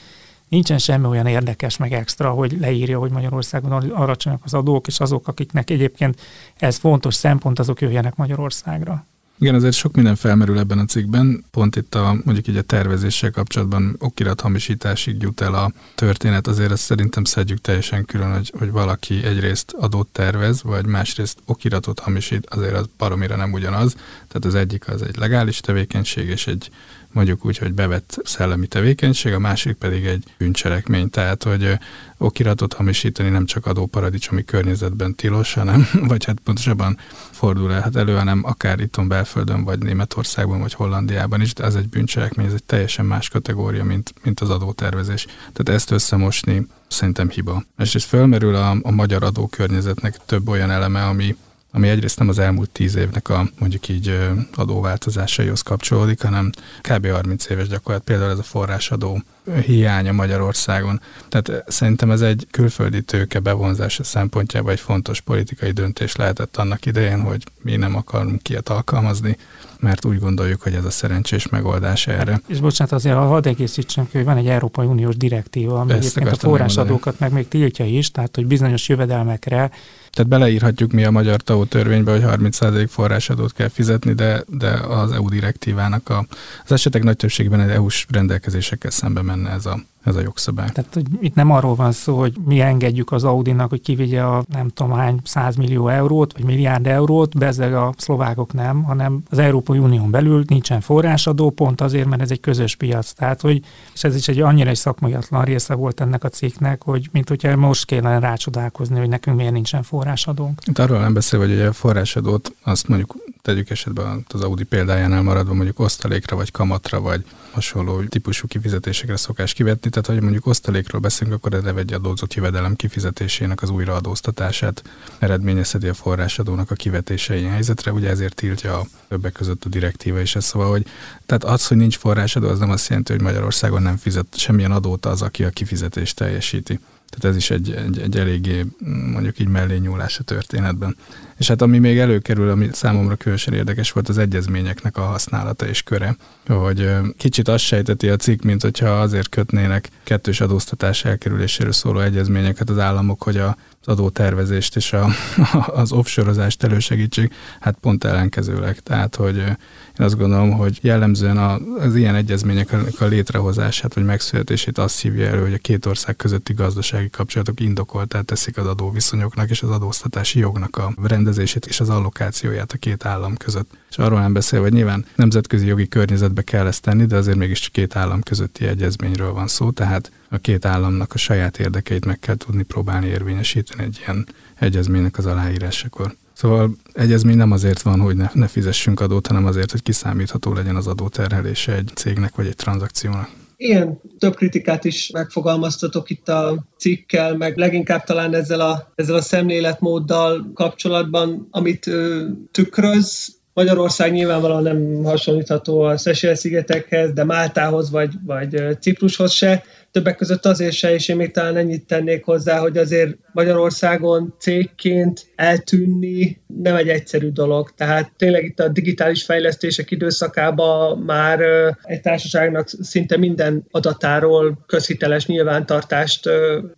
nincsen 0.48 0.78
semmi 0.78 1.06
olyan 1.06 1.26
érdekes 1.26 1.76
meg 1.76 1.92
extra, 1.92 2.30
hogy 2.30 2.56
leírja, 2.60 2.98
hogy 2.98 3.10
Magyarországon 3.10 3.72
alacsonyak 3.72 4.44
az 4.44 4.54
adók, 4.54 4.86
és 4.86 5.00
azok, 5.00 5.28
akiknek 5.28 5.70
egyébként 5.70 6.20
ez 6.56 6.76
fontos 6.76 7.14
szempont, 7.14 7.58
azok 7.58 7.80
jöjjenek 7.80 8.16
Magyarországra. 8.16 9.06
Igen, 9.40 9.54
azért 9.54 9.74
sok 9.74 9.94
minden 9.94 10.16
felmerül 10.16 10.58
ebben 10.58 10.78
a 10.78 10.84
cikkben. 10.84 11.44
Pont 11.50 11.76
itt 11.76 11.94
a 11.94 12.16
mondjuk 12.24 12.48
így 12.48 12.56
a 12.56 12.62
tervezéssel 12.62 13.30
kapcsolatban 13.30 13.96
okirat 13.98 14.40
hamisításig 14.40 15.22
jut 15.22 15.40
el 15.40 15.54
a 15.54 15.72
történet. 15.94 16.46
Azért 16.46 16.70
ezt 16.70 16.82
szerintem 16.82 17.24
szedjük 17.24 17.60
teljesen 17.60 18.04
külön, 18.04 18.32
hogy, 18.32 18.52
hogy 18.58 18.70
valaki 18.70 19.24
egyrészt 19.24 19.72
adót 19.78 20.06
tervez, 20.06 20.62
vagy 20.62 20.86
másrészt 20.86 21.38
okiratot 21.46 21.98
hamisít, 21.98 22.46
azért 22.46 22.74
az 22.74 22.88
baromira 22.98 23.36
nem 23.36 23.52
ugyanaz. 23.52 23.92
Tehát 24.28 24.44
az 24.44 24.54
egyik 24.54 24.88
az 24.88 25.02
egy 25.02 25.16
legális 25.16 25.60
tevékenység, 25.60 26.28
és 26.28 26.46
egy 26.46 26.70
mondjuk 27.12 27.44
úgy, 27.44 27.58
hogy 27.58 27.72
bevett 27.72 28.20
szellemi 28.24 28.66
tevékenység, 28.66 29.32
a 29.32 29.38
másik 29.38 29.76
pedig 29.76 30.04
egy 30.04 30.24
bűncselekmény. 30.38 31.10
Tehát, 31.10 31.42
hogy 31.42 31.78
okiratot 32.18 32.72
hamisítani 32.72 33.28
nem 33.28 33.46
csak 33.46 33.66
adóparadicsomi 33.66 34.44
környezetben 34.44 35.14
tilos, 35.14 35.54
hanem, 35.54 35.88
vagy 36.08 36.24
hát 36.24 36.40
pontosabban 36.44 36.98
fordul 37.30 37.72
el 37.72 37.80
hát 37.80 37.96
elő, 37.96 38.16
hanem 38.16 38.40
akár 38.44 38.80
itthon 38.80 39.08
belföldön, 39.08 39.64
vagy 39.64 39.78
Németországban, 39.78 40.60
vagy 40.60 40.74
Hollandiában 40.74 41.40
is, 41.40 41.52
de 41.54 41.64
ez 41.64 41.74
egy 41.74 41.88
bűncselekmény, 41.88 42.46
ez 42.46 42.52
egy 42.52 42.64
teljesen 42.64 43.04
más 43.04 43.28
kategória, 43.28 43.84
mint, 43.84 44.14
mint 44.22 44.40
az 44.40 44.50
adótervezés. 44.50 45.26
Tehát 45.52 45.68
ezt 45.68 45.90
összemosni 45.90 46.66
szerintem 46.88 47.28
hiba. 47.30 47.62
És 47.78 47.94
ez 47.94 48.04
fölmerül 48.04 48.54
a, 48.54 48.76
a 48.82 48.90
magyar 48.90 49.22
adókörnyezetnek 49.22 50.16
több 50.26 50.48
olyan 50.48 50.70
eleme, 50.70 51.06
ami 51.06 51.36
ami 51.70 51.88
egyrészt 51.88 52.18
nem 52.18 52.28
az 52.28 52.38
elmúlt 52.38 52.70
tíz 52.70 52.94
évnek 52.94 53.28
a 53.28 53.48
mondjuk 53.58 53.88
így 53.88 54.18
adóváltozásaihoz 54.54 55.62
kapcsolódik, 55.62 56.22
hanem 56.22 56.50
kb. 56.80 57.10
30 57.10 57.48
éves 57.48 57.68
gyakorlat, 57.68 58.02
például 58.02 58.30
ez 58.30 58.38
a 58.38 58.42
forrásadó 58.42 59.22
hiánya 59.66 60.12
Magyarországon. 60.12 61.00
Tehát 61.28 61.64
szerintem 61.66 62.10
ez 62.10 62.20
egy 62.20 62.46
külföldi 62.50 63.02
tőke 63.02 63.38
bevonzása 63.38 64.04
szempontjából 64.04 64.70
egy 64.70 64.80
fontos 64.80 65.20
politikai 65.20 65.70
döntés 65.70 66.16
lehetett 66.16 66.56
annak 66.56 66.86
idején, 66.86 67.20
hogy 67.20 67.44
mi 67.62 67.76
nem 67.76 67.96
akarunk 67.96 68.48
ilyet 68.48 68.68
alkalmazni, 68.68 69.36
mert 69.80 70.04
úgy 70.04 70.18
gondoljuk, 70.18 70.62
hogy 70.62 70.74
ez 70.74 70.84
a 70.84 70.90
szerencsés 70.90 71.48
megoldás 71.48 72.06
erre. 72.06 72.40
És 72.46 72.60
bocsánat, 72.60 72.92
azért 72.92 73.16
ha 73.16 73.26
hadd 73.26 73.48
egészítsem 73.48 74.08
ki, 74.08 74.16
hogy 74.16 74.26
van 74.26 74.36
egy 74.36 74.48
Európai 74.48 74.86
Uniós 74.86 75.16
direktíva, 75.16 75.80
ami 75.80 75.92
egyébként 75.92 76.28
a 76.28 76.36
forrásadókat 76.36 77.18
meg 77.18 77.32
még 77.32 77.48
tiltja 77.48 77.84
is, 77.84 78.10
tehát 78.10 78.36
hogy 78.36 78.46
bizonyos 78.46 78.88
jövedelmekre 78.88 79.70
tehát 80.12 80.30
beleírhatjuk 80.30 80.92
mi 80.92 81.04
a 81.04 81.10
magyar 81.10 81.40
TAO 81.40 81.64
törvénybe, 81.64 82.10
hogy 82.10 82.22
30% 82.24 82.86
forrásadót 82.88 83.52
kell 83.52 83.68
fizetni, 83.68 84.12
de, 84.12 84.44
de 84.48 84.70
az 84.70 85.12
EU 85.12 85.28
direktívának 85.28 86.08
a, 86.08 86.26
az 86.64 86.72
esetek 86.72 87.02
nagy 87.02 87.16
többségben 87.16 87.60
egy 87.60 87.70
EU-s 87.70 88.06
rendelkezésekkel 88.08 88.90
szembe 88.90 89.22
menne 89.40 89.56
ez 89.56 89.66
a, 89.66 89.78
ez 90.04 90.16
a 90.16 90.20
jogszabály. 90.20 90.68
Tehát 90.72 90.94
hogy 90.94 91.06
itt 91.20 91.34
nem 91.34 91.50
arról 91.50 91.74
van 91.74 91.92
szó, 91.92 92.18
hogy 92.18 92.36
mi 92.44 92.60
engedjük 92.60 93.12
az 93.12 93.24
Audinak, 93.24 93.68
hogy 93.68 93.80
kivigye 93.80 94.22
a 94.22 94.44
nem 94.48 94.68
tudom 94.68 94.92
hány 94.92 95.20
100 95.24 95.56
millió 95.56 95.88
eurót, 95.88 96.32
vagy 96.32 96.44
milliárd 96.44 96.86
eurót, 96.86 97.38
bezzeg 97.38 97.74
a 97.74 97.94
szlovákok 97.96 98.52
nem, 98.52 98.82
hanem 98.82 99.22
az 99.30 99.38
Európai 99.38 99.78
Unión 99.78 100.10
belül 100.10 100.44
nincsen 100.46 100.80
forrásadó, 100.80 101.50
pont 101.50 101.80
azért, 101.80 102.08
mert 102.08 102.22
ez 102.22 102.30
egy 102.30 102.40
közös 102.40 102.76
piac. 102.76 103.12
Tehát, 103.12 103.40
hogy, 103.40 103.62
és 103.94 104.04
ez 104.04 104.16
is 104.16 104.28
egy 104.28 104.40
annyira 104.40 104.70
egy 104.70 104.76
szakmaiatlan 104.76 105.44
része 105.44 105.74
volt 105.74 106.00
ennek 106.00 106.24
a 106.24 106.28
cikknek, 106.28 106.82
hogy 106.82 107.08
mint 107.12 107.28
hogyha 107.28 107.56
most 107.56 107.86
kellene 107.86 108.18
rácsodálkozni, 108.18 108.98
hogy 108.98 109.08
nekünk 109.08 109.36
miért 109.36 109.52
nincsen 109.52 109.82
forrásadónk. 109.82 110.60
Itt 110.66 110.78
arról 110.78 110.98
nem 110.98 111.12
beszél, 111.12 111.38
hogy 111.38 111.60
a 111.60 111.72
forrásadót 111.72 112.52
azt 112.62 112.88
mondjuk 112.88 113.16
tegyük 113.42 113.70
esetben 113.70 114.24
az 114.28 114.42
Audi 114.42 114.64
példájánál 114.64 115.22
maradva 115.22 115.54
mondjuk 115.54 115.78
osztalékra, 115.78 116.36
vagy 116.36 116.50
kamatra, 116.50 117.00
vagy 117.00 117.24
hasonló 117.50 118.02
típusú 118.02 118.46
kifizetésekre 118.46 119.16
szokás 119.16 119.52
kivetni, 119.52 119.89
tehát 119.90 120.06
hogy 120.06 120.20
mondjuk 120.20 120.46
osztalékról 120.46 121.00
beszélünk, 121.00 121.36
akkor 121.36 121.54
ez 121.54 121.74
egy 121.76 121.92
adózott 121.92 122.34
jövedelem 122.34 122.76
kifizetésének 122.76 123.62
az 123.62 123.70
újraadóztatását 123.70 124.82
eredményezheti 125.18 125.88
a 125.88 125.94
forrásadónak 125.94 126.70
a 126.70 126.74
kivetései 126.74 127.44
helyzetre, 127.44 127.92
ugye 127.92 128.08
ezért 128.08 128.34
tiltja 128.34 128.78
a 128.78 128.86
többek 129.08 129.32
között 129.32 129.64
a 129.64 129.68
direktíva 129.68 130.20
is 130.20 130.36
ez, 130.36 130.44
szóval, 130.44 130.70
hogy 130.70 130.86
tehát 131.26 131.44
az, 131.44 131.66
hogy 131.66 131.76
nincs 131.76 131.96
forrásadó, 131.96 132.48
az 132.48 132.58
nem 132.58 132.70
azt 132.70 132.88
jelenti, 132.88 133.12
hogy 133.12 133.22
Magyarországon 133.22 133.82
nem 133.82 133.96
fizet 133.96 134.26
semmilyen 134.36 134.72
adót 134.72 135.06
az, 135.06 135.22
aki 135.22 135.44
a 135.44 135.50
kifizetést 135.50 136.16
teljesíti. 136.16 136.80
Tehát 137.10 137.24
ez 137.24 137.36
is 137.36 137.50
egy, 137.50 137.70
egy, 137.70 137.98
egy 137.98 138.16
eléggé 138.16 138.66
mondjuk 139.12 139.38
így 139.38 139.48
mellé 139.48 139.76
nyúlás 139.76 140.18
a 140.18 140.22
történetben. 140.22 140.96
És 141.40 141.48
hát 141.48 141.62
ami 141.62 141.78
még 141.78 141.98
előkerül, 141.98 142.50
ami 142.50 142.68
számomra 142.72 143.16
különösen 143.16 143.54
érdekes 143.54 143.92
volt, 143.92 144.08
az 144.08 144.18
egyezményeknek 144.18 144.96
a 144.96 145.00
használata 145.00 145.66
és 145.66 145.82
köre, 145.82 146.16
hogy 146.46 146.90
kicsit 147.16 147.48
azt 147.48 147.64
sejteti 147.64 148.08
a 148.08 148.16
cikk, 148.16 148.42
mint 148.42 148.62
hogyha 148.62 148.88
azért 148.88 149.28
kötnének 149.28 149.88
kettős 150.04 150.40
adóztatás 150.40 151.04
elkerüléséről 151.04 151.72
szóló 151.72 152.00
egyezményeket 152.00 152.70
az 152.70 152.78
államok, 152.78 153.22
hogy 153.22 153.36
az 153.36 153.54
adótervezést 153.84 154.76
és 154.76 154.92
a, 154.92 155.08
az 155.80 155.92
offshore-ozást 155.92 156.62
elősegítség, 156.62 157.32
hát 157.60 157.76
pont 157.80 158.04
ellenkezőleg. 158.04 158.78
Tehát, 158.78 159.16
hogy 159.16 159.36
én 159.36 160.06
azt 160.06 160.16
gondolom, 160.16 160.50
hogy 160.50 160.78
jellemzően 160.82 161.36
az 161.78 161.94
ilyen 161.94 162.14
egyezmények 162.14 162.72
a 162.98 163.04
létrehozását 163.04 163.94
vagy 163.94 164.04
megszületését 164.04 164.78
azt 164.78 165.00
hívja 165.00 165.26
elő, 165.26 165.42
hogy 165.42 165.54
a 165.54 165.58
két 165.58 165.86
ország 165.86 166.16
közötti 166.16 166.52
gazdasági 166.52 167.10
kapcsolatok 167.10 167.60
indokoltá 167.60 168.20
teszik 168.20 168.56
az 168.56 168.66
adóviszonyoknak 168.66 169.50
és 169.50 169.62
az 169.62 169.70
adóztatási 169.70 170.38
jognak 170.38 170.76
a 170.76 170.92
rendezését 171.02 171.28
és 171.38 171.80
az 171.80 171.88
allokációját 171.88 172.72
a 172.72 172.78
két 172.78 173.04
állam 173.04 173.36
között. 173.36 173.70
És 173.90 173.98
arról 173.98 174.20
nem 174.20 174.32
beszél, 174.32 174.60
hogy 174.60 174.72
nyilván 174.72 175.04
nemzetközi 175.14 175.66
jogi 175.66 175.88
környezetbe 175.88 176.42
kell 176.42 176.66
ezt 176.66 176.82
tenni, 176.82 177.06
de 177.06 177.16
azért 177.16 177.36
mégis 177.36 177.68
két 177.68 177.96
állam 177.96 178.20
közötti 178.20 178.66
egyezményről 178.66 179.32
van 179.32 179.48
szó, 179.48 179.70
tehát 179.70 180.10
a 180.28 180.38
két 180.38 180.64
államnak 180.64 181.12
a 181.14 181.18
saját 181.18 181.58
érdekeit 181.58 182.04
meg 182.04 182.18
kell 182.18 182.36
tudni 182.36 182.62
próbálni 182.62 183.06
érvényesíteni 183.06 183.82
egy 183.82 183.98
ilyen 184.06 184.26
egyezménynek 184.58 185.18
az 185.18 185.26
aláírásakor. 185.26 186.14
Szóval 186.32 186.76
egyezmény 186.92 187.36
nem 187.36 187.52
azért 187.52 187.82
van, 187.82 188.00
hogy 188.00 188.16
ne, 188.16 188.30
ne 188.32 188.46
fizessünk 188.46 189.00
adót, 189.00 189.26
hanem 189.26 189.46
azért, 189.46 189.70
hogy 189.70 189.82
kiszámítható 189.82 190.52
legyen 190.52 190.76
az 190.76 190.86
adóterhelése 190.86 191.74
egy 191.74 191.90
cégnek 191.94 192.34
vagy 192.34 192.46
egy 192.46 192.56
tranzakciónak. 192.56 193.28
Ilyen 193.62 194.00
több 194.18 194.34
kritikát 194.34 194.84
is 194.84 195.10
megfogalmaztatok 195.10 196.10
itt 196.10 196.28
a 196.28 196.64
cikkel, 196.78 197.36
meg 197.36 197.56
leginkább 197.56 198.04
talán 198.04 198.34
ezzel 198.34 198.60
a, 198.60 198.92
ezzel 198.94 199.14
a 199.14 199.20
szemléletmóddal 199.20 200.50
kapcsolatban, 200.54 201.48
amit 201.50 201.86
ö, 201.86 202.26
tükröz, 202.50 203.40
Magyarország 203.54 204.12
nyilvánvalóan 204.12 204.62
nem 204.62 205.04
hasonlítható 205.04 205.80
a 205.80 205.96
Seychelles-szigetekhez, 205.96 207.12
de 207.12 207.24
Máltához 207.24 207.90
vagy, 207.90 208.14
vagy 208.26 208.78
Ciprushoz 208.80 209.32
se. 209.32 209.62
Többek 209.92 210.16
között 210.16 210.46
azért 210.46 210.72
se, 210.72 210.94
és 210.94 211.08
én 211.08 211.16
még 211.16 211.30
talán 211.30 211.56
ennyit 211.56 211.86
tennék 211.86 212.24
hozzá, 212.24 212.58
hogy 212.58 212.76
azért 212.76 213.16
Magyarországon 213.32 214.34
cégként 214.38 215.26
eltűnni 215.36 216.40
nem 216.46 216.76
egy 216.76 216.88
egyszerű 216.88 217.30
dolog. 217.30 217.70
Tehát 217.74 218.12
tényleg 218.16 218.44
itt 218.44 218.60
a 218.60 218.68
digitális 218.68 219.22
fejlesztések 219.22 219.90
időszakában 219.90 220.98
már 220.98 221.40
egy 221.82 222.00
társaságnak 222.00 222.68
szinte 222.68 223.16
minden 223.16 223.66
adatáról 223.70 224.64
közhiteles 224.66 225.26
nyilvántartást 225.26 226.28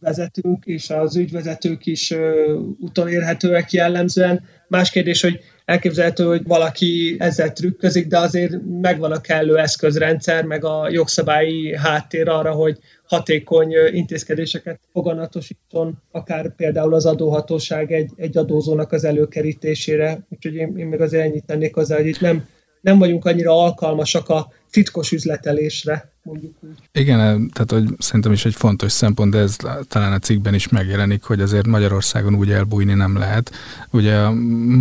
vezetünk, 0.00 0.64
és 0.64 0.90
az 0.90 1.16
ügyvezetők 1.16 1.86
is 1.86 2.14
utolérhetőek 2.78 3.72
jellemzően. 3.72 4.44
Más 4.68 4.90
kérdés, 4.90 5.22
hogy 5.22 5.40
elképzelhető, 5.64 6.24
hogy 6.24 6.46
valaki 6.46 7.16
ezzel 7.18 7.52
trükközik, 7.52 8.06
de 8.06 8.18
azért 8.18 8.54
megvan 8.80 9.12
a 9.12 9.20
kellő 9.20 9.58
eszközrendszer, 9.58 10.44
meg 10.44 10.64
a 10.64 10.88
jogszabályi 10.90 11.76
háttér 11.76 12.28
arra, 12.28 12.52
hogy 12.52 12.78
hatékony 13.04 13.72
intézkedéseket 13.92 14.80
foganatosítson, 14.92 16.02
akár 16.10 16.54
például 16.54 16.94
az 16.94 17.06
adóhatóság 17.06 17.92
egy, 17.92 18.10
egy 18.16 18.36
adózónak 18.36 18.92
az 18.92 19.04
előkerítésére. 19.04 20.26
Úgyhogy 20.28 20.54
én, 20.54 20.76
én 20.76 20.86
még 20.86 21.00
azért 21.00 21.24
ennyit 21.24 21.44
tennék 21.44 21.74
hozzá, 21.74 21.96
hogy 21.96 22.06
itt 22.06 22.20
nem, 22.20 22.46
nem 22.80 22.98
vagyunk 22.98 23.24
annyira 23.24 23.52
alkalmasak 23.52 24.28
a 24.28 24.52
titkos 24.70 25.12
üzletelésre, 25.12 26.11
Igen, 26.92 27.50
tehát 27.52 27.70
hogy 27.70 27.94
szerintem 27.98 28.32
is 28.32 28.44
egy 28.44 28.54
fontos 28.54 28.92
szempont, 28.92 29.32
de 29.32 29.38
ez 29.38 29.56
talán 29.88 30.12
a 30.12 30.18
cikkben 30.18 30.54
is 30.54 30.68
megjelenik, 30.68 31.22
hogy 31.22 31.40
azért 31.40 31.66
Magyarországon 31.66 32.34
úgy 32.34 32.50
elbújni 32.50 32.94
nem 32.94 33.16
lehet. 33.16 33.52
Ugye 33.90 34.18
a 34.18 34.30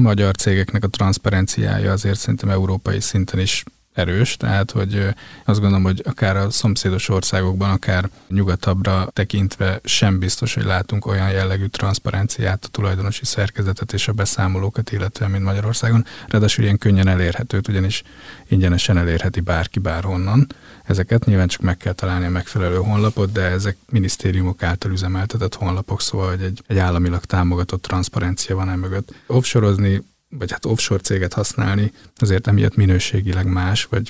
magyar 0.01 0.35
cégeknek 0.35 0.83
a 0.83 0.87
transzparenciája 0.87 1.91
azért 1.91 2.19
szerintem 2.19 2.49
európai 2.49 2.99
szinten 2.99 3.39
is 3.39 3.63
erős, 3.93 4.37
tehát 4.37 4.71
hogy 4.71 5.07
azt 5.45 5.59
gondolom, 5.59 5.83
hogy 5.83 6.01
akár 6.05 6.37
a 6.37 6.49
szomszédos 6.49 7.09
országokban, 7.09 7.69
akár 7.69 8.09
nyugatabbra 8.27 9.09
tekintve 9.13 9.79
sem 9.83 10.19
biztos, 10.19 10.53
hogy 10.53 10.63
látunk 10.63 11.05
olyan 11.05 11.31
jellegű 11.31 11.65
transzparenciát, 11.65 12.65
a 12.65 12.67
tulajdonosi 12.67 13.25
szerkezetet 13.25 13.93
és 13.93 14.07
a 14.07 14.11
beszámolókat, 14.11 14.91
illetve 14.91 15.27
mint 15.27 15.43
Magyarországon. 15.43 16.05
Ráadásul 16.27 16.63
ilyen 16.63 16.77
könnyen 16.77 17.07
elérhetőt, 17.07 17.67
ugyanis 17.67 18.03
ingyenesen 18.47 18.97
elérheti 18.97 19.39
bárki 19.39 19.79
bárhonnan. 19.79 20.47
Ezeket 20.83 21.25
nyilván 21.25 21.47
csak 21.47 21.61
meg 21.61 21.77
kell 21.77 21.93
találni 21.93 22.25
a 22.25 22.29
megfelelő 22.29 22.75
honlapot, 22.75 23.31
de 23.31 23.41
ezek 23.41 23.77
minisztériumok 23.89 24.63
által 24.63 24.91
üzemeltetett 24.91 25.55
honlapok, 25.55 26.01
szóval 26.01 26.29
hogy 26.29 26.41
egy, 26.41 26.63
egy 26.67 26.77
államilag 26.77 27.25
támogatott 27.25 27.81
transzparencia 27.81 28.55
van 28.55 28.69
e 28.69 28.75
mögött. 28.75 29.13
Vagy 30.37 30.51
hát 30.51 30.65
offshore 30.65 31.01
céget 31.01 31.33
használni, 31.33 31.91
azért 32.15 32.47
emiatt 32.47 32.75
minőségileg 32.75 33.45
más, 33.45 33.85
vagy 33.85 34.07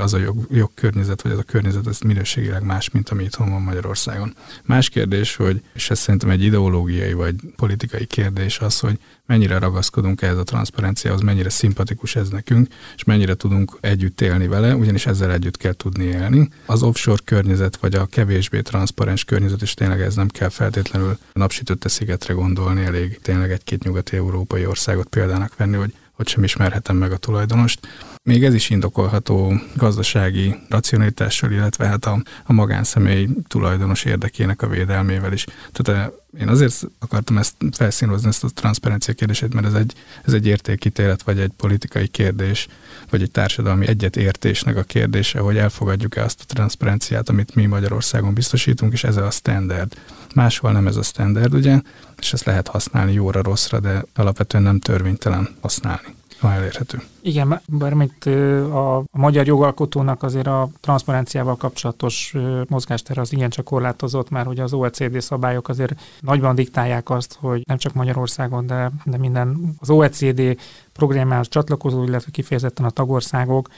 az 0.00 0.14
a 0.14 0.18
jog, 0.18 0.46
jogkörnyezet, 0.50 1.22
vagy 1.22 1.32
az 1.32 1.38
a 1.38 1.42
környezet, 1.42 1.86
ez 1.86 2.00
minőségileg 2.00 2.62
más, 2.62 2.90
mint 2.90 3.08
ami 3.08 3.24
itthon 3.24 3.50
van 3.50 3.62
Magyarországon. 3.62 4.34
Más 4.64 4.88
kérdés, 4.88 5.36
hogy, 5.36 5.62
és 5.74 5.90
ez 5.90 5.98
szerintem 5.98 6.30
egy 6.30 6.42
ideológiai 6.42 7.12
vagy 7.12 7.34
politikai 7.56 8.06
kérdés 8.06 8.58
az, 8.58 8.78
hogy 8.78 8.98
mennyire 9.26 9.58
ragaszkodunk 9.58 10.22
ehhez 10.22 10.36
a 10.36 10.42
transzparenciához, 10.42 11.20
mennyire 11.20 11.48
szimpatikus 11.48 12.16
ez 12.16 12.28
nekünk, 12.28 12.68
és 12.96 13.04
mennyire 13.04 13.34
tudunk 13.34 13.78
együtt 13.80 14.20
élni 14.20 14.46
vele, 14.46 14.74
ugyanis 14.74 15.06
ezzel 15.06 15.32
együtt 15.32 15.56
kell 15.56 15.72
tudni 15.72 16.04
élni. 16.04 16.48
Az 16.66 16.82
offshore 16.82 17.22
környezet, 17.24 17.76
vagy 17.76 17.94
a 17.94 18.06
kevésbé 18.06 18.60
transzparens 18.60 19.24
környezet, 19.24 19.62
és 19.62 19.74
tényleg 19.74 20.00
ez 20.00 20.14
nem 20.14 20.28
kell 20.28 20.48
feltétlenül 20.48 21.18
napsütötte 21.32 21.88
szigetre 21.88 22.34
gondolni, 22.34 22.84
elég 22.84 23.18
tényleg 23.22 23.52
egy-két 23.52 23.84
nyugati 23.84 24.16
európai 24.16 24.66
országot 24.66 25.08
példának 25.44 25.56
venni, 25.56 25.76
hogy 25.76 25.94
hogy 26.14 26.28
sem 26.28 26.44
ismerhetem 26.44 26.96
meg 26.96 27.12
a 27.12 27.16
tulajdonost. 27.16 27.88
Még 28.22 28.44
ez 28.44 28.54
is 28.54 28.70
indokolható 28.70 29.60
gazdasági 29.76 30.54
racionalitással, 30.68 31.52
illetve 31.52 31.86
hát 31.86 32.04
a, 32.04 32.22
a 32.44 32.52
magánszemély 32.52 33.28
tulajdonos 33.48 34.04
érdekének 34.04 34.62
a 34.62 34.68
védelmével 34.68 35.32
is. 35.32 35.46
Tehát 35.72 36.02
eh, 36.02 36.40
én 36.40 36.48
azért 36.48 36.82
akartam 36.98 37.38
ezt 37.38 37.54
felszínozni, 37.72 38.28
ezt 38.28 38.44
a 38.44 38.48
transzparencia 38.54 39.14
kérdését, 39.14 39.54
mert 39.54 39.66
ez 39.66 39.74
egy, 39.74 39.92
ez 40.24 40.32
egy 40.32 40.46
értékítélet, 40.46 41.22
vagy 41.22 41.38
egy 41.38 41.52
politikai 41.56 42.08
kérdés, 42.08 42.68
vagy 43.10 43.22
egy 43.22 43.30
társadalmi 43.30 43.86
egyetértésnek 43.86 44.76
a 44.76 44.82
kérdése, 44.82 45.38
hogy 45.38 45.56
elfogadjuk-e 45.56 46.24
azt 46.24 46.40
a 46.40 46.54
transzparenciát, 46.54 47.28
amit 47.28 47.54
mi 47.54 47.66
Magyarországon 47.66 48.34
biztosítunk, 48.34 48.92
és 48.92 49.04
ez 49.04 49.16
a 49.16 49.30
standard. 49.30 49.94
Máshol 50.34 50.72
nem 50.72 50.86
ez 50.86 50.96
a 50.96 51.02
standard, 51.02 51.54
ugye, 51.54 51.80
és 52.18 52.32
ezt 52.32 52.44
lehet 52.44 52.68
használni 52.68 53.12
jóra, 53.12 53.42
rosszra, 53.42 53.80
de 53.80 54.04
alapvetően 54.14 54.62
nem 54.64 54.78
törvénytelen 54.78 55.48
használni 55.60 56.14
ha 56.44 56.52
elérhető. 56.52 57.02
Igen, 57.22 57.60
bármint 57.66 58.24
a, 58.72 59.04
magyar 59.10 59.46
jogalkotónak 59.46 60.22
azért 60.22 60.46
a 60.46 60.68
transzparenciával 60.80 61.56
kapcsolatos 61.56 62.34
mozgástere 62.68 63.20
az 63.20 63.32
igencsak 63.32 63.64
korlátozott, 63.64 64.30
már 64.30 64.46
hogy 64.46 64.60
az 64.60 64.72
OECD 64.72 65.20
szabályok 65.20 65.68
azért 65.68 66.00
nagyban 66.20 66.54
diktálják 66.54 67.10
azt, 67.10 67.36
hogy 67.40 67.62
nem 67.66 67.76
csak 67.76 67.92
Magyarországon, 67.92 68.66
de, 68.66 68.90
de 69.04 69.16
minden 69.16 69.74
az 69.80 69.90
OECD 69.90 70.58
programjához 70.92 71.48
csatlakozó, 71.48 72.04
illetve 72.04 72.30
kifejezetten 72.30 72.84
a 72.84 72.90
tagországok 72.90 73.68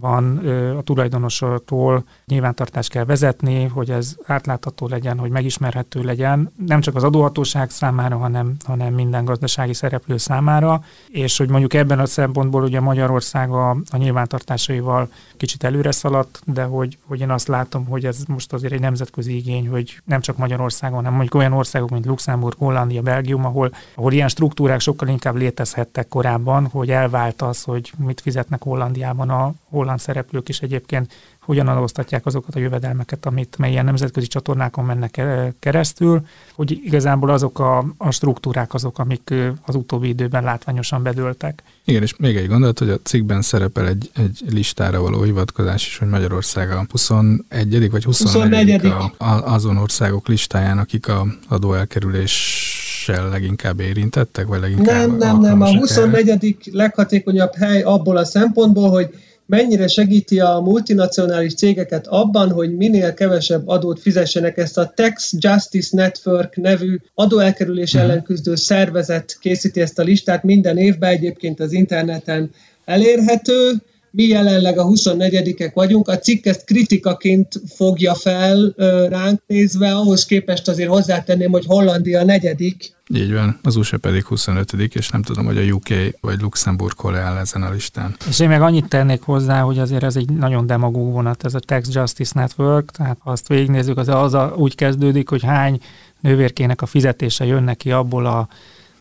van 0.00 0.36
a 0.78 0.82
tulajdonosától 0.82 2.04
nyilvántartást 2.26 2.90
kell 2.90 3.04
vezetni, 3.04 3.64
hogy 3.64 3.90
ez 3.90 4.16
átlátható 4.26 4.86
legyen, 4.86 5.18
hogy 5.18 5.30
megismerhető 5.30 6.02
legyen, 6.02 6.52
nem 6.66 6.80
csak 6.80 6.94
az 6.94 7.04
adóhatóság 7.04 7.70
számára, 7.70 8.16
hanem, 8.16 8.56
hanem 8.64 8.94
minden 8.94 9.24
gazdasági 9.24 9.74
szereplő 9.74 10.16
számára, 10.16 10.82
és 11.08 11.38
hogy 11.38 11.48
mondjuk 11.48 11.74
ebben 11.74 11.98
a 11.98 12.06
szempontból 12.06 12.62
ugye 12.62 12.80
Magyarország 12.80 13.50
a, 13.50 13.70
a 13.70 13.96
nyilvántartásaival 13.96 15.08
kicsit 15.36 15.64
előre 15.64 15.90
szaladt, 15.90 16.42
de 16.44 16.62
hogy, 16.62 16.98
hogy 17.06 17.20
én 17.20 17.30
azt 17.30 17.48
látom, 17.48 17.84
hogy 17.84 18.04
ez 18.04 18.18
most 18.28 18.52
azért 18.52 18.72
egy 18.72 18.80
nemzetközi 18.80 19.36
igény, 19.36 19.68
hogy 19.68 20.00
nem 20.04 20.20
csak 20.20 20.36
Magyarországon, 20.36 20.96
hanem 20.96 21.12
mondjuk 21.12 21.34
olyan 21.34 21.52
országok, 21.52 21.90
mint 21.90 22.06
Luxemburg, 22.06 22.56
Hollandia, 22.58 23.02
Belgium, 23.02 23.44
ahol, 23.44 23.70
ahol 23.94 24.12
ilyen 24.12 24.28
struktúrák 24.28 24.80
sokkal 24.80 25.08
inkább 25.08 25.36
létezhettek 25.36 26.08
korábban, 26.08 26.66
hogy 26.66 26.90
elvált 26.90 27.42
az, 27.42 27.62
hogy 27.62 27.92
mit 27.98 28.20
fizetnek 28.20 28.62
Hollandiában 28.62 29.30
a 29.30 29.54
holland 29.86 30.00
szereplők 30.00 30.48
is 30.48 30.60
egyébként 30.60 31.12
hogyan 31.40 31.68
adóztatják 31.68 32.26
azokat 32.26 32.54
a 32.54 32.58
jövedelmeket, 32.58 33.26
amit 33.26 33.56
melyen 33.58 33.84
nemzetközi 33.84 34.26
csatornákon 34.26 34.84
mennek 34.84 35.20
keresztül, 35.58 36.26
hogy 36.54 36.80
igazából 36.84 37.30
azok 37.30 37.58
a, 37.58 37.84
a 37.96 38.10
struktúrák 38.10 38.74
azok, 38.74 38.98
amik 38.98 39.34
az 39.66 39.74
utóbbi 39.74 40.08
időben 40.08 40.42
látványosan 40.42 41.02
bedőltek. 41.02 41.62
Igen, 41.84 42.02
és 42.02 42.16
még 42.16 42.36
egy 42.36 42.48
gondolat, 42.48 42.78
hogy 42.78 42.90
a 42.90 42.98
cikkben 43.02 43.42
szerepel 43.42 43.86
egy, 43.86 44.10
egy 44.14 44.42
listára 44.48 45.00
való 45.00 45.22
hivatkozás 45.22 45.86
is, 45.86 45.98
hogy 45.98 46.08
Magyarország 46.08 46.70
a 46.70 46.86
21. 46.90 47.90
vagy 47.90 48.04
24. 48.04 48.72
24. 48.72 48.84
A, 49.18 49.24
a, 49.24 49.52
azon 49.52 49.76
országok 49.76 50.28
listáján, 50.28 50.78
akik 50.78 51.08
a 51.08 51.26
adóelkerüléssel 51.48 53.28
leginkább 53.28 53.80
érintettek, 53.80 54.46
vagy 54.46 54.60
leginkább 54.60 55.08
Nem, 55.08 55.16
nem, 55.16 55.40
nem, 55.40 55.60
a 55.60 55.76
24. 55.76 56.28
El. 56.28 56.38
leghatékonyabb 56.72 57.54
hely 57.54 57.82
abból 57.82 58.16
a 58.16 58.24
szempontból, 58.24 58.90
hogy 58.90 59.10
mennyire 59.46 59.86
segíti 59.86 60.40
a 60.40 60.60
multinacionális 60.60 61.54
cégeket 61.54 62.06
abban, 62.06 62.50
hogy 62.50 62.76
minél 62.76 63.14
kevesebb 63.14 63.68
adót 63.68 64.00
fizessenek. 64.00 64.56
Ezt 64.56 64.78
a 64.78 64.92
Tax 64.94 65.32
Justice 65.38 65.96
Network 65.96 66.56
nevű 66.56 66.98
adóelkerülés 67.14 67.92
mhm. 67.92 68.02
ellen 68.02 68.22
küzdő 68.22 68.54
szervezet 68.54 69.36
készíti 69.40 69.80
ezt 69.80 69.98
a 69.98 70.02
listát. 70.02 70.42
Minden 70.42 70.76
évben, 70.76 71.10
egyébként 71.10 71.60
az 71.60 71.72
interneten 71.72 72.50
elérhető, 72.84 73.72
mi 74.16 74.26
jelenleg 74.26 74.78
a 74.78 74.86
24-ek 74.86 75.70
vagyunk, 75.74 76.08
a 76.08 76.18
cikk 76.18 76.46
ezt 76.46 76.64
kritikaként 76.64 77.60
fogja 77.74 78.14
fel 78.14 78.74
ránk 79.08 79.40
nézve, 79.46 79.94
ahhoz 79.94 80.24
képest 80.24 80.68
azért 80.68 80.88
hozzátenném, 80.88 81.50
hogy 81.50 81.64
Hollandia 81.66 82.20
a 82.20 82.24
negyedik. 82.24 82.94
Így 83.14 83.32
van, 83.32 83.58
az 83.62 83.76
USA 83.76 83.98
pedig 83.98 84.24
25 84.24 84.72
és 84.72 85.08
nem 85.08 85.22
tudom, 85.22 85.44
hogy 85.44 85.56
a 85.56 85.62
UK 85.62 85.88
vagy 86.20 86.40
Luxemburg 86.40 86.98
hol 86.98 87.16
áll 87.16 87.36
ezen 87.36 87.62
a 87.62 87.70
listán. 87.70 88.16
És 88.28 88.40
én 88.40 88.48
meg 88.48 88.62
annyit 88.62 88.88
tennék 88.88 89.22
hozzá, 89.22 89.60
hogy 89.60 89.78
azért 89.78 90.02
ez 90.02 90.16
egy 90.16 90.30
nagyon 90.30 90.66
demagóg 90.66 91.12
vonat, 91.12 91.44
ez 91.44 91.54
a 91.54 91.58
Tax 91.58 91.88
Justice 91.92 92.32
Network, 92.34 92.90
tehát 92.90 93.18
azt 93.24 93.48
végignézzük, 93.48 93.98
az, 93.98 94.08
az 94.08 94.34
a, 94.34 94.54
úgy 94.56 94.74
kezdődik, 94.74 95.28
hogy 95.28 95.42
hány 95.42 95.80
nővérkének 96.20 96.82
a 96.82 96.86
fizetése 96.86 97.44
jön 97.44 97.62
neki 97.62 97.90
abból 97.90 98.26
a 98.26 98.48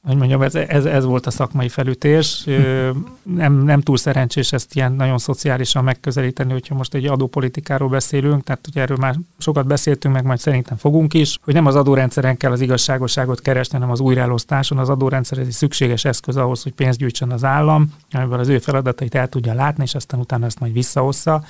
hogy 0.05 0.17
mondjam, 0.17 0.41
ez, 0.41 0.55
ez, 0.55 0.85
ez 0.85 1.05
volt 1.05 1.25
a 1.25 1.31
szakmai 1.31 1.69
felütés. 1.69 2.45
Nem, 3.23 3.53
nem 3.53 3.81
túl 3.81 3.97
szerencsés 3.97 4.51
ezt 4.53 4.75
ilyen 4.75 4.91
nagyon 4.91 5.17
szociálisan 5.17 5.83
megközelíteni, 5.83 6.51
hogyha 6.51 6.75
most 6.75 6.93
egy 6.93 7.05
adópolitikáról 7.05 7.89
beszélünk, 7.89 8.43
tehát 8.43 8.67
ugye 8.67 8.81
erről 8.81 8.97
már 8.97 9.15
sokat 9.37 9.67
beszéltünk, 9.67 10.13
meg 10.13 10.23
majd 10.23 10.39
szerintem 10.39 10.77
fogunk 10.77 11.13
is, 11.13 11.39
hogy 11.43 11.53
nem 11.53 11.65
az 11.65 11.75
adórendszeren 11.75 12.37
kell 12.37 12.51
az 12.51 12.61
igazságosságot 12.61 13.41
keresni, 13.41 13.73
hanem 13.73 13.91
az 13.91 13.99
újraelosztáson. 13.99 14.77
Az 14.77 14.89
adórendszer 14.89 15.37
ez 15.37 15.47
egy 15.47 15.53
szükséges 15.53 16.05
eszköz 16.05 16.37
ahhoz, 16.37 16.63
hogy 16.63 16.73
pénzt 16.73 16.99
gyűjtsen 16.99 17.31
az 17.31 17.43
állam, 17.43 17.93
amivel 18.11 18.39
az 18.39 18.47
ő 18.47 18.59
feladatait 18.59 19.15
el 19.15 19.27
tudja 19.27 19.53
látni, 19.53 19.83
és 19.83 19.95
aztán 19.95 20.19
utána 20.19 20.45
ezt 20.45 20.59
majd 20.59 20.73
visszahozza 20.73 21.43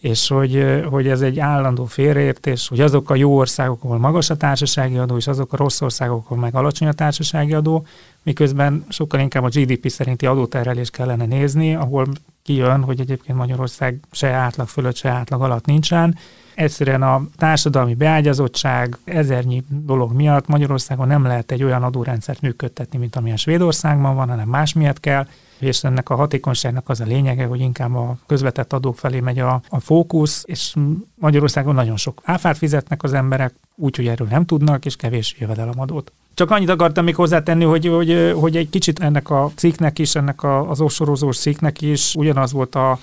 és 0.00 0.28
hogy, 0.28 0.82
hogy 0.90 1.08
ez 1.08 1.20
egy 1.20 1.38
állandó 1.38 1.84
félreértés, 1.84 2.68
hogy 2.68 2.80
azok 2.80 3.10
a 3.10 3.14
jó 3.14 3.36
országok, 3.36 3.84
ahol 3.84 3.98
magas 3.98 4.30
a 4.30 4.36
társasági 4.36 4.96
adó, 4.96 5.16
és 5.16 5.26
azok 5.26 5.52
a 5.52 5.56
rossz 5.56 5.80
országok, 5.80 6.24
ahol 6.24 6.38
meg 6.38 6.54
alacsony 6.54 6.88
a 6.88 6.92
társasági 6.92 7.52
adó, 7.52 7.86
miközben 8.22 8.84
sokkal 8.88 9.20
inkább 9.20 9.42
a 9.42 9.48
GDP 9.48 9.88
szerinti 9.88 10.26
adóterhelést 10.26 10.90
kellene 10.90 11.26
nézni, 11.26 11.74
ahol 11.74 12.06
kijön, 12.46 12.82
hogy 12.82 13.00
egyébként 13.00 13.38
Magyarország 13.38 14.00
se 14.10 14.28
átlag 14.28 14.68
fölött, 14.68 14.96
se 14.96 15.08
átlag 15.08 15.42
alatt 15.42 15.66
nincsen. 15.66 16.16
Egyszerűen 16.54 17.02
a 17.02 17.22
társadalmi 17.36 17.94
beágyazottság 17.94 18.98
ezernyi 19.04 19.62
dolog 19.68 20.12
miatt 20.12 20.46
Magyarországon 20.46 21.06
nem 21.06 21.22
lehet 21.22 21.50
egy 21.50 21.62
olyan 21.62 21.82
adórendszert 21.82 22.40
működtetni, 22.40 22.98
mint 22.98 23.16
amilyen 23.16 23.36
Svédországban 23.36 24.14
van, 24.14 24.28
hanem 24.28 24.48
más 24.48 24.72
miatt 24.72 25.00
kell 25.00 25.26
és 25.58 25.84
ennek 25.84 26.10
a 26.10 26.14
hatékonyságnak 26.14 26.88
az 26.88 27.00
a 27.00 27.04
lényege, 27.04 27.46
hogy 27.46 27.60
inkább 27.60 27.94
a 27.94 28.16
közvetett 28.26 28.72
adók 28.72 28.96
felé 28.96 29.20
megy 29.20 29.38
a, 29.38 29.62
a 29.68 29.80
fókusz, 29.80 30.42
és 30.46 30.74
Magyarországon 31.14 31.74
nagyon 31.74 31.96
sok 31.96 32.20
áfát 32.24 32.56
fizetnek 32.56 33.02
az 33.02 33.12
emberek, 33.12 33.54
úgyhogy 33.74 34.06
erről 34.06 34.28
nem 34.30 34.44
tudnak, 34.44 34.84
és 34.84 34.96
kevés 34.96 35.36
jövedelemadót. 35.38 36.12
Csak 36.36 36.50
annyit 36.50 36.68
akartam 36.68 37.04
még 37.04 37.14
hozzátenni, 37.14 37.64
hogy, 37.64 37.86
hogy, 37.86 38.32
hogy 38.40 38.56
egy 38.56 38.70
kicsit 38.70 38.98
ennek 38.98 39.30
a 39.30 39.50
cikknek 39.54 39.98
is, 39.98 40.14
ennek 40.14 40.42
a, 40.42 40.70
az 40.70 40.80
ossorozós 40.80 41.38
cikknek 41.38 41.82
is 41.82 42.14
ugyanaz 42.14 42.52
volt 42.52 42.74
a, 42.74 42.98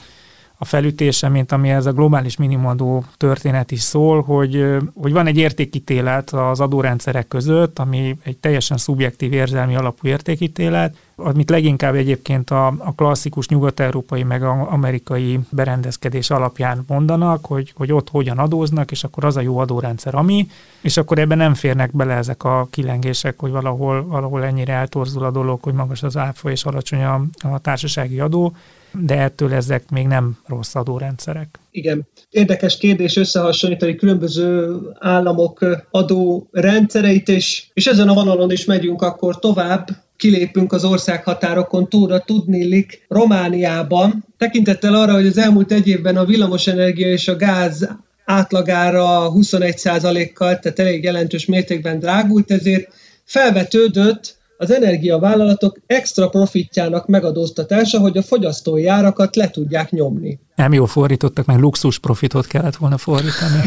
a 0.57 0.65
felütése, 0.65 1.29
mint 1.29 1.51
ami 1.51 1.69
ez 1.69 1.85
a 1.85 1.91
globális 1.91 2.37
minimumadó 2.37 3.03
történet 3.17 3.71
is 3.71 3.81
szól, 3.81 4.21
hogy, 4.21 4.65
hogy 4.95 5.11
van 5.11 5.27
egy 5.27 5.37
értékítélet 5.37 6.29
az 6.29 6.59
adórendszerek 6.59 7.27
között, 7.27 7.79
ami 7.79 8.17
egy 8.23 8.37
teljesen 8.37 8.77
szubjektív 8.77 9.33
érzelmi 9.33 9.75
alapú 9.75 10.07
értékítélet, 10.07 10.95
amit 11.15 11.49
leginkább 11.49 11.95
egyébként 11.95 12.49
a, 12.49 12.67
a 12.67 12.93
klasszikus 12.95 13.47
nyugat-európai 13.47 14.23
meg 14.23 14.43
a 14.43 14.71
amerikai 14.71 15.39
berendezkedés 15.49 16.29
alapján 16.29 16.83
mondanak, 16.87 17.45
hogy, 17.45 17.71
hogy 17.75 17.91
ott 17.91 18.09
hogyan 18.09 18.37
adóznak, 18.37 18.91
és 18.91 19.03
akkor 19.03 19.25
az 19.25 19.37
a 19.37 19.41
jó 19.41 19.57
adórendszer, 19.57 20.15
ami, 20.15 20.47
és 20.81 20.97
akkor 20.97 21.19
ebben 21.19 21.37
nem 21.37 21.53
férnek 21.53 21.95
bele 21.95 22.13
ezek 22.13 22.43
a 22.43 22.67
kilengések, 22.71 23.39
hogy 23.39 23.51
valahol, 23.51 24.05
valahol 24.05 24.43
ennyire 24.43 24.73
eltorzul 24.73 25.23
a 25.23 25.31
dolog, 25.31 25.63
hogy 25.63 25.73
magas 25.73 26.03
az 26.03 26.17
áfa 26.17 26.51
és 26.51 26.65
alacsony 26.65 27.03
a, 27.03 27.25
a 27.39 27.59
társasági 27.59 28.19
adó, 28.19 28.53
de 28.99 29.17
ettől 29.17 29.53
ezek 29.53 29.89
még 29.89 30.07
nem 30.07 30.37
rossz 30.45 30.75
adórendszerek. 30.75 31.59
Igen. 31.71 32.07
Érdekes 32.29 32.77
kérdés 32.77 33.15
összehasonlítani 33.15 33.95
különböző 33.95 34.77
államok 34.99 35.65
adórendszereit, 35.91 37.29
és, 37.29 37.65
és 37.73 37.85
ezen 37.87 38.09
a 38.09 38.13
vonalon 38.13 38.51
is 38.51 38.65
megyünk 38.65 39.01
akkor 39.01 39.39
tovább, 39.39 39.87
kilépünk 40.17 40.73
az 40.73 40.83
országhatárokon 40.83 41.89
túlra, 41.89 42.19
tudnélik 42.19 43.05
Romániában. 43.07 44.25
Tekintettel 44.37 44.93
arra, 44.93 45.13
hogy 45.13 45.27
az 45.27 45.37
elmúlt 45.37 45.71
egy 45.71 45.87
évben 45.87 46.17
a 46.17 46.25
villamosenergia 46.25 47.07
és 47.07 47.27
a 47.27 47.35
gáz 47.35 47.89
átlagára 48.25 49.31
21%-kal, 49.31 50.59
tehát 50.59 50.79
elég 50.79 51.03
jelentős 51.03 51.45
mértékben 51.45 51.99
drágult, 51.99 52.51
ezért 52.51 52.93
felvetődött, 53.23 54.41
az 54.57 54.71
energiavállalatok 54.71 55.77
extra 55.85 56.29
profitjának 56.29 57.07
megadóztatása, 57.07 57.99
hogy 57.99 58.17
a 58.17 58.21
fogyasztói 58.21 58.87
árakat 58.87 59.35
le 59.35 59.49
tudják 59.49 59.91
nyomni. 59.91 60.39
Nem 60.55 60.73
jól 60.73 60.87
fordítottak, 60.87 61.45
mert 61.45 61.59
luxus 61.59 61.99
profitot 61.99 62.47
kellett 62.47 62.75
volna 62.75 62.97
fordítani. 62.97 63.61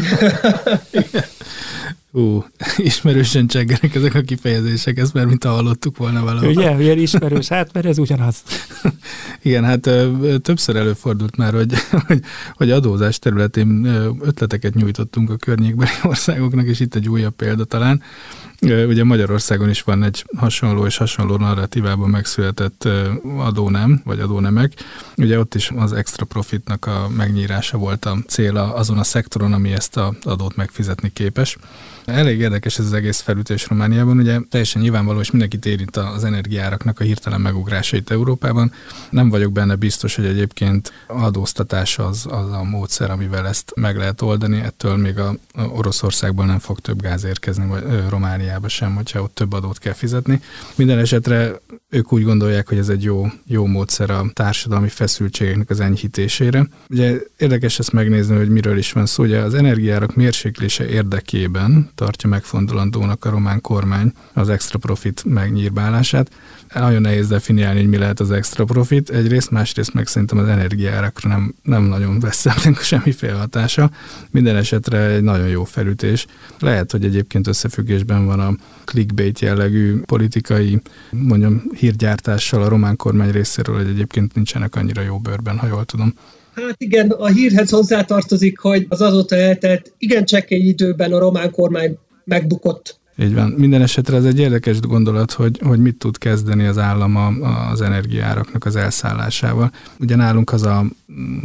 Ú, 2.11 2.45
ismerősen 2.77 3.47
csengenek 3.47 3.95
ezek 3.95 4.15
a 4.15 4.21
kifejezések, 4.21 4.97
ezt 4.97 5.13
már 5.13 5.25
mint 5.25 5.43
hallottuk 5.43 5.97
volna 5.97 6.23
valahol. 6.23 6.49
Ugye, 6.49 6.71
ugye 6.71 6.93
ismerős, 6.95 7.47
hát 7.47 7.73
mert 7.73 7.85
ez 7.85 7.97
ugyanaz. 7.97 8.43
Igen, 9.41 9.63
hát 9.63 9.89
többször 10.41 10.75
előfordult 10.75 11.35
már, 11.35 11.53
hogy, 11.53 11.73
hogy, 12.07 12.21
hogy 12.53 12.71
adózás 12.71 13.19
területén 13.19 13.85
ötleteket 14.21 14.73
nyújtottunk 14.73 15.29
a 15.29 15.35
környékbeli 15.35 15.91
országoknak, 16.03 16.65
és 16.65 16.79
itt 16.79 16.95
egy 16.95 17.09
újabb 17.09 17.35
példa 17.35 17.63
talán. 17.63 18.01
Ugye 18.61 19.03
Magyarországon 19.03 19.69
is 19.69 19.81
van 19.81 20.03
egy 20.03 20.25
hasonló 20.37 20.85
és 20.85 20.97
hasonló 20.97 21.37
narratívában 21.37 22.09
megszületett 22.09 22.87
adónem, 23.37 24.01
vagy 24.05 24.19
adónemek. 24.19 24.73
Ugye 25.17 25.39
ott 25.39 25.55
is 25.55 25.71
az 25.75 25.93
extra 25.93 26.25
profitnak 26.25 26.76
a 26.85 27.07
megnyírása 27.09 27.77
volt 27.77 28.05
a 28.05 28.17
cél 28.27 28.57
azon 28.57 28.97
a 28.97 29.03
szektoron, 29.03 29.53
ami 29.53 29.71
ezt 29.71 29.97
a 29.97 30.13
adót 30.23 30.55
megfizetni 30.55 31.09
képes. 31.13 31.57
Elég 32.07 32.39
érdekes 32.39 32.79
ez 32.79 32.85
az 32.85 32.93
egész 32.93 33.19
felütés 33.19 33.67
Romániában, 33.67 34.17
ugye 34.17 34.39
teljesen 34.49 34.81
nyilvánvaló, 34.81 35.19
és 35.19 35.31
mindenkit 35.31 35.65
érint 35.65 35.97
az 35.97 36.23
energiáraknak 36.23 36.99
a 36.99 37.03
hirtelen 37.03 37.41
megugrásait 37.41 38.11
Európában. 38.11 38.71
Nem 39.09 39.29
vagyok 39.29 39.51
benne 39.51 39.75
biztos, 39.75 40.15
hogy 40.15 40.25
egyébként 40.25 40.91
adóztatás 41.07 41.99
az, 41.99 42.25
az 42.29 42.51
a 42.51 42.63
módszer, 42.63 43.11
amivel 43.11 43.47
ezt 43.47 43.71
meg 43.75 43.97
lehet 43.97 44.21
oldani, 44.21 44.59
ettől 44.59 44.97
még 44.97 45.19
a, 45.19 45.35
Oroszországból 45.53 46.45
nem 46.45 46.59
fog 46.59 46.79
több 46.79 47.01
gáz 47.01 47.23
érkezni, 47.23 47.67
vagy 47.67 47.83
Romániába 48.09 48.67
sem, 48.67 48.95
hogyha 48.95 49.21
ott 49.21 49.35
több 49.35 49.53
adót 49.53 49.79
kell 49.79 49.93
fizetni. 49.93 50.41
Minden 50.75 50.97
esetre 50.97 51.59
ők 51.89 52.13
úgy 52.13 52.23
gondolják, 52.23 52.67
hogy 52.67 52.77
ez 52.77 52.89
egy 52.89 53.03
jó, 53.03 53.27
jó 53.45 53.65
módszer 53.65 54.09
a 54.09 54.25
társadalmi 54.33 54.89
feszültségeknek 54.89 55.69
az 55.69 55.79
enyhítésére. 55.79 56.67
Ugye 56.89 57.17
érdekes 57.37 57.79
ezt 57.79 57.91
megnézni, 57.91 58.35
hogy 58.35 58.49
miről 58.49 58.77
is 58.77 58.91
van 58.91 59.05
szó. 59.05 59.23
Ugye 59.23 59.39
az 59.39 59.53
energiárak 59.53 60.15
mérséklése 60.15 60.87
érdekében 60.87 61.89
tartja 61.97 62.29
megfontolandónak 62.29 63.25
a 63.25 63.29
román 63.29 63.61
kormány 63.61 64.11
az 64.33 64.49
extra 64.49 64.79
profit 64.79 65.23
megnyírbálását. 65.25 66.31
Nagyon 66.73 67.01
nehéz 67.01 67.27
definiálni, 67.27 67.79
hogy 67.79 67.89
mi 67.89 67.97
lehet 67.97 68.19
az 68.19 68.31
extra 68.31 68.65
profit. 68.65 69.09
Egyrészt, 69.09 69.51
másrészt 69.51 69.93
meg 69.93 70.07
szerintem 70.07 70.37
az 70.37 70.47
energiárakra 70.47 71.29
nem, 71.29 71.55
nem 71.63 71.83
nagyon 71.83 72.19
vesz 72.19 72.45
semmiféle 72.81 73.37
hatása. 73.37 73.91
Minden 74.31 74.55
esetre 74.55 74.97
egy 74.97 75.23
nagyon 75.23 75.47
jó 75.47 75.63
felütés. 75.63 76.25
Lehet, 76.59 76.91
hogy 76.91 77.05
egyébként 77.05 77.47
összefüggésben 77.47 78.25
van 78.25 78.39
a 78.39 78.55
clickbait 78.85 79.39
jellegű 79.39 80.01
politikai, 80.01 80.81
mondjam, 81.11 81.63
hírgyártással 81.75 82.61
a 82.61 82.67
román 82.67 82.95
kormány 82.95 83.31
részéről, 83.31 83.75
hogy 83.75 83.87
egyébként 83.87 84.35
nincsenek 84.35 84.75
annyira 84.75 85.01
jó 85.01 85.19
bőrben, 85.19 85.57
ha 85.57 85.67
jól 85.67 85.85
tudom. 85.85 86.13
Hát 86.61 86.81
igen, 86.81 87.09
a 87.09 87.27
hírhez 87.27 87.69
hozzátartozik, 87.69 88.59
hogy 88.59 88.85
az 88.89 89.01
azóta 89.01 89.35
eltelt 89.35 89.93
igen 89.97 90.25
csekély 90.25 90.67
időben 90.67 91.13
a 91.13 91.19
román 91.19 91.51
kormány 91.51 91.97
megbukott 92.23 92.99
így 93.19 93.33
van. 93.33 93.53
Minden 93.57 93.81
esetre 93.81 94.17
ez 94.17 94.25
egy 94.25 94.39
érdekes 94.39 94.79
gondolat, 94.79 95.31
hogy, 95.31 95.59
hogy 95.63 95.79
mit 95.79 95.95
tud 95.95 96.17
kezdeni 96.17 96.65
az 96.65 96.77
állam 96.77 97.15
az 97.71 97.81
energiáraknak 97.81 98.65
az 98.65 98.75
elszállásával. 98.75 99.71
Ugye 99.99 100.15
nálunk 100.15 100.51
az 100.51 100.63
a 100.63 100.85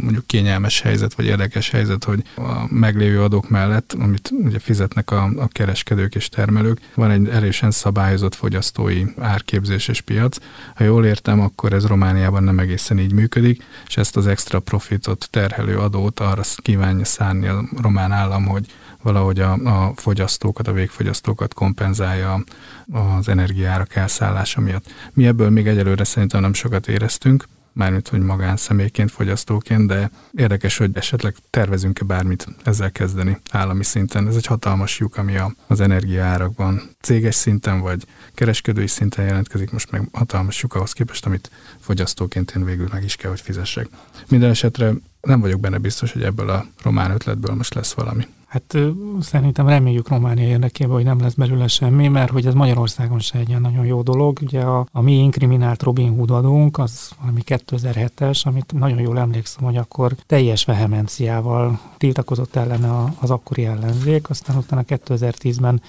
mondjuk 0.01 0.27
kényelmes 0.27 0.81
helyzet, 0.81 1.13
vagy 1.13 1.25
érdekes 1.25 1.69
helyzet, 1.69 2.03
hogy 2.03 2.23
a 2.35 2.65
meglévő 2.69 3.21
adók 3.21 3.49
mellett, 3.49 3.95
amit 3.99 4.31
ugye 4.43 4.59
fizetnek 4.59 5.11
a, 5.11 5.23
a 5.37 5.47
kereskedők 5.47 6.15
és 6.15 6.29
termelők, 6.29 6.79
van 6.95 7.11
egy 7.11 7.27
erősen 7.27 7.71
szabályozott 7.71 8.35
fogyasztói 8.35 9.03
árképzés 9.17 9.87
és 9.87 10.01
piac. 10.01 10.37
Ha 10.75 10.83
jól 10.83 11.05
értem, 11.05 11.39
akkor 11.39 11.73
ez 11.73 11.85
Romániában 11.85 12.43
nem 12.43 12.59
egészen 12.59 12.99
így 12.99 13.13
működik, 13.13 13.63
és 13.87 13.97
ezt 13.97 14.17
az 14.17 14.27
extra 14.27 14.59
profitot 14.59 15.27
terhelő 15.29 15.77
adót 15.77 16.19
arra 16.19 16.41
kívánja 16.55 17.05
szánni 17.05 17.47
a 17.47 17.63
román 17.81 18.11
állam, 18.11 18.45
hogy 18.45 18.65
valahogy 19.03 19.39
a, 19.39 19.51
a 19.51 19.93
fogyasztókat, 19.95 20.67
a 20.67 20.71
végfogyasztókat 20.73 21.53
kompenzálja 21.53 22.43
az 22.91 23.27
energiárak 23.27 23.95
elszállása 23.95 24.61
miatt. 24.61 24.85
Mi 25.13 25.27
ebből 25.27 25.49
még 25.49 25.67
egyelőre 25.67 26.03
szerintem 26.03 26.41
nem 26.41 26.53
sokat 26.53 26.87
éreztünk, 26.87 27.45
mármint 27.73 28.07
hogy 28.07 28.19
magánszemélyként, 28.19 29.11
fogyasztóként, 29.11 29.87
de 29.87 30.11
érdekes, 30.31 30.77
hogy 30.77 30.91
esetleg 30.93 31.35
tervezünk-e 31.49 32.05
bármit 32.05 32.47
ezzel 32.63 32.91
kezdeni 32.91 33.37
állami 33.51 33.83
szinten. 33.83 34.27
Ez 34.27 34.35
egy 34.35 34.45
hatalmas 34.45 34.99
lyuk, 34.99 35.17
ami 35.17 35.35
az 35.67 35.79
energiaárakban 35.79 36.81
céges 37.01 37.35
szinten 37.35 37.79
vagy 37.79 38.05
kereskedői 38.33 38.87
szinten 38.87 39.25
jelentkezik, 39.25 39.71
most 39.71 39.91
meg 39.91 40.07
hatalmas 40.11 40.61
lyuk 40.61 40.75
ahhoz 40.75 40.93
képest, 40.93 41.25
amit 41.25 41.51
fogyasztóként 41.79 42.53
én 42.55 42.65
végül 42.65 42.87
meg 42.91 43.03
is 43.03 43.15
kell, 43.15 43.29
hogy 43.29 43.41
fizessek. 43.41 43.87
Minden 44.27 44.49
esetre 44.49 44.93
nem 45.21 45.39
vagyok 45.39 45.59
benne 45.59 45.77
biztos, 45.77 46.11
hogy 46.11 46.23
ebből 46.23 46.49
a 46.49 46.65
román 46.83 47.11
ötletből 47.11 47.55
most 47.55 47.73
lesz 47.73 47.93
valami. 47.93 48.27
Hát 48.53 48.77
szerintem 49.19 49.67
reméljük 49.67 50.07
Románia 50.07 50.47
érdekében, 50.47 50.93
hogy 50.93 51.03
nem 51.03 51.19
lesz 51.19 51.33
belőle 51.33 51.67
semmi, 51.67 52.07
mert 52.07 52.31
hogy 52.31 52.45
ez 52.45 52.53
Magyarországon 52.53 53.19
se 53.19 53.39
egy 53.39 53.49
ilyen 53.49 53.61
nagyon 53.61 53.85
jó 53.85 54.01
dolog. 54.01 54.39
Ugye 54.41 54.61
a, 54.61 54.85
a 54.91 55.01
mi 55.01 55.13
inkriminált 55.13 55.83
Robin 55.83 56.15
Hood 56.15 56.31
adónk, 56.31 56.77
az 56.77 57.11
valami 57.19 57.41
2007-es, 57.45 58.43
amit 58.43 58.73
nagyon 58.73 58.99
jól 58.99 59.19
emlékszem, 59.19 59.63
hogy 59.63 59.77
akkor 59.77 60.15
teljes 60.25 60.65
vehemenciával 60.65 61.79
tiltakozott 61.97 62.55
ellene 62.55 63.13
az 63.19 63.31
akkori 63.31 63.65
ellenzék, 63.65 64.29
aztán 64.29 64.57
utána 64.57 64.83
2010-ben 64.87 65.81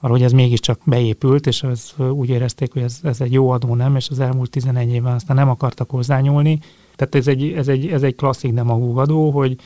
arra, 0.00 0.12
hogy 0.12 0.22
ez 0.22 0.32
mégiscsak 0.32 0.80
beépült, 0.84 1.46
és 1.46 1.62
ez, 1.62 1.92
úgy 2.10 2.28
érezték, 2.28 2.72
hogy 2.72 2.82
ez, 2.82 2.98
ez 3.02 3.20
egy 3.20 3.32
jó 3.32 3.50
adó 3.50 3.74
nem, 3.74 3.96
és 3.96 4.08
az 4.08 4.20
elmúlt 4.20 4.50
11 4.50 4.92
évben 4.92 5.14
aztán 5.14 5.36
nem 5.36 5.48
akartak 5.48 5.90
hozzányúlni. 5.90 6.58
Tehát 6.96 7.14
ez 7.14 7.26
egy, 7.26 7.52
ez 7.52 7.68
egy, 7.68 7.86
ez 7.86 8.02
egy 8.02 8.14
klasszik 8.14 8.52
demagóg 8.52 9.32
hogy 9.32 9.56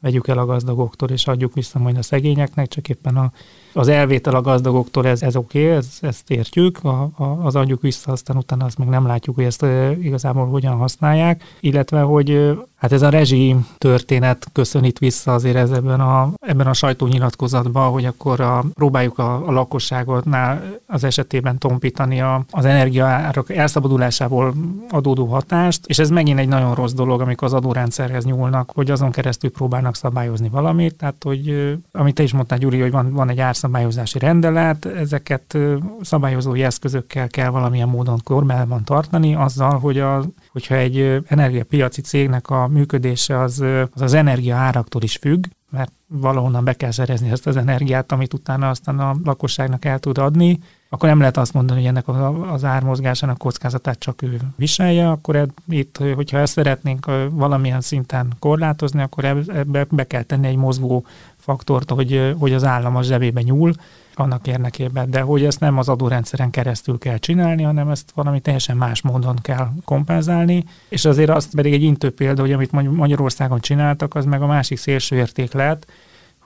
vegyük 0.00 0.28
el 0.28 0.38
a 0.38 0.46
gazdagoktól, 0.46 1.08
és 1.08 1.26
adjuk 1.26 1.54
vissza 1.54 1.78
majd 1.78 1.96
a 1.96 2.02
szegényeknek, 2.02 2.68
csak 2.68 2.88
éppen 2.88 3.16
a, 3.16 3.32
az 3.72 3.88
elvétel 3.88 4.34
a 4.34 4.40
gazdagoktól 4.40 5.06
ez, 5.06 5.22
ez 5.22 5.36
oké, 5.36 5.64
okay, 5.64 5.76
ez, 5.76 5.98
ezt 6.00 6.30
értjük, 6.30 6.84
a, 6.84 7.10
a, 7.14 7.24
az 7.24 7.56
adjuk 7.56 7.82
vissza, 7.82 8.12
aztán 8.12 8.36
utána 8.36 8.64
azt 8.64 8.78
meg 8.78 8.88
nem 8.88 9.06
látjuk, 9.06 9.36
hogy 9.36 9.44
ezt 9.44 9.66
igazából 10.00 10.46
hogyan 10.46 10.76
használják, 10.76 11.56
illetve, 11.60 12.00
hogy 12.00 12.58
Hát 12.76 12.92
ez 12.92 13.02
a 13.02 13.08
rezsi 13.08 13.56
történet 13.78 14.46
köszönít 14.52 14.98
vissza 14.98 15.34
azért 15.34 15.56
ez 15.56 15.70
ebben 15.70 16.00
a, 16.00 16.30
ebben 16.40 16.66
a 16.66 16.72
sajtónyilatkozatban, 16.72 17.90
hogy 17.90 18.04
akkor 18.04 18.40
a, 18.40 18.64
próbáljuk 18.74 19.18
a, 19.18 19.48
a 19.48 19.52
lakosságotnál 19.52 20.62
az 20.86 21.04
esetében 21.04 21.58
tompítani 21.58 22.20
a, 22.20 22.44
az 22.50 22.64
energiaárak 22.64 23.50
elszabadulásából 23.50 24.54
adódó 24.90 25.26
hatást, 25.26 25.86
és 25.86 25.98
ez 25.98 26.10
megint 26.10 26.38
egy 26.38 26.48
nagyon 26.48 26.74
rossz 26.74 26.92
dolog, 26.92 27.20
amikor 27.20 27.48
az 27.48 27.54
adórendszerhez 27.54 28.24
nyúlnak, 28.24 28.70
hogy 28.74 28.90
azon 28.90 29.10
keresztül 29.10 29.50
próbálnak 29.50 29.96
szabályozni 29.96 30.48
valamit, 30.48 30.94
tehát 30.94 31.16
hogy 31.24 31.74
amit 31.92 32.14
te 32.14 32.22
is 32.22 32.32
mondtál, 32.32 32.58
Gyuri, 32.58 32.80
hogy 32.80 32.90
van, 32.90 33.12
van 33.12 33.28
egy 33.28 33.40
árszabályozási 33.40 34.18
rendelet, 34.18 34.84
ezeket 34.84 35.58
szabályozói 36.00 36.62
eszközökkel 36.62 37.28
kell 37.28 37.48
valamilyen 37.48 37.88
módon 37.88 38.20
kormányban 38.24 38.84
tartani, 38.84 39.34
azzal, 39.34 39.78
hogy 39.78 39.98
a 39.98 40.24
hogyha 40.56 40.74
egy 40.74 41.22
energiapiaci 41.26 42.00
cégnek 42.00 42.50
a 42.50 42.66
működése 42.66 43.40
az 43.40 43.60
az, 43.92 44.02
az 44.02 44.14
energia 44.14 44.56
áraktól 44.56 45.02
is 45.02 45.16
függ, 45.16 45.44
mert 45.70 45.92
valahonnan 46.08 46.64
be 46.64 46.72
kell 46.72 46.90
szerezni 46.90 47.30
ezt 47.30 47.46
az 47.46 47.56
energiát, 47.56 48.12
amit 48.12 48.34
utána 48.34 48.68
aztán 48.68 48.98
a 48.98 49.16
lakosságnak 49.24 49.84
el 49.84 49.98
tud 49.98 50.18
adni, 50.18 50.58
akkor 50.88 51.08
nem 51.08 51.18
lehet 51.18 51.36
azt 51.36 51.52
mondani, 51.52 51.78
hogy 51.80 51.88
ennek 51.88 52.08
az 52.52 52.64
ármozgásának 52.64 53.38
kockázatát 53.38 53.98
csak 53.98 54.22
ő 54.22 54.40
viselje, 54.56 55.10
akkor 55.10 55.36
eb, 55.36 55.50
itt, 55.68 55.98
hogyha 56.14 56.38
ezt 56.38 56.52
szeretnénk 56.52 57.10
valamilyen 57.30 57.80
szinten 57.80 58.32
korlátozni, 58.38 59.02
akkor 59.02 59.24
ebbe 59.24 59.86
be 59.90 60.06
kell 60.06 60.22
tenni 60.22 60.46
egy 60.46 60.56
mozgó 60.56 61.04
faktort, 61.36 61.90
hogy, 61.90 62.34
hogy 62.38 62.52
az 62.52 62.64
állam 62.64 62.96
a 62.96 63.02
zsebébe 63.02 63.42
nyúl, 63.42 63.72
annak 64.18 64.46
érdekében, 64.46 65.10
de 65.10 65.20
hogy 65.20 65.44
ezt 65.44 65.60
nem 65.60 65.78
az 65.78 65.88
adórendszeren 65.88 66.50
keresztül 66.50 66.98
kell 66.98 67.18
csinálni, 67.18 67.62
hanem 67.62 67.88
ezt 67.88 68.10
valami 68.14 68.40
teljesen 68.40 68.76
más 68.76 69.02
módon 69.02 69.36
kell 69.42 69.68
kompenzálni, 69.84 70.64
és 70.88 71.04
azért 71.04 71.30
azt 71.30 71.54
pedig 71.54 71.72
egy 71.72 71.82
intő 71.82 72.10
példa, 72.10 72.40
hogy 72.40 72.52
amit 72.52 72.72
Magyarországon 72.96 73.60
csináltak, 73.60 74.14
az 74.14 74.24
meg 74.24 74.42
a 74.42 74.46
másik 74.46 74.78
szélső 74.78 75.16
érték 75.16 75.52
lett, 75.52 75.86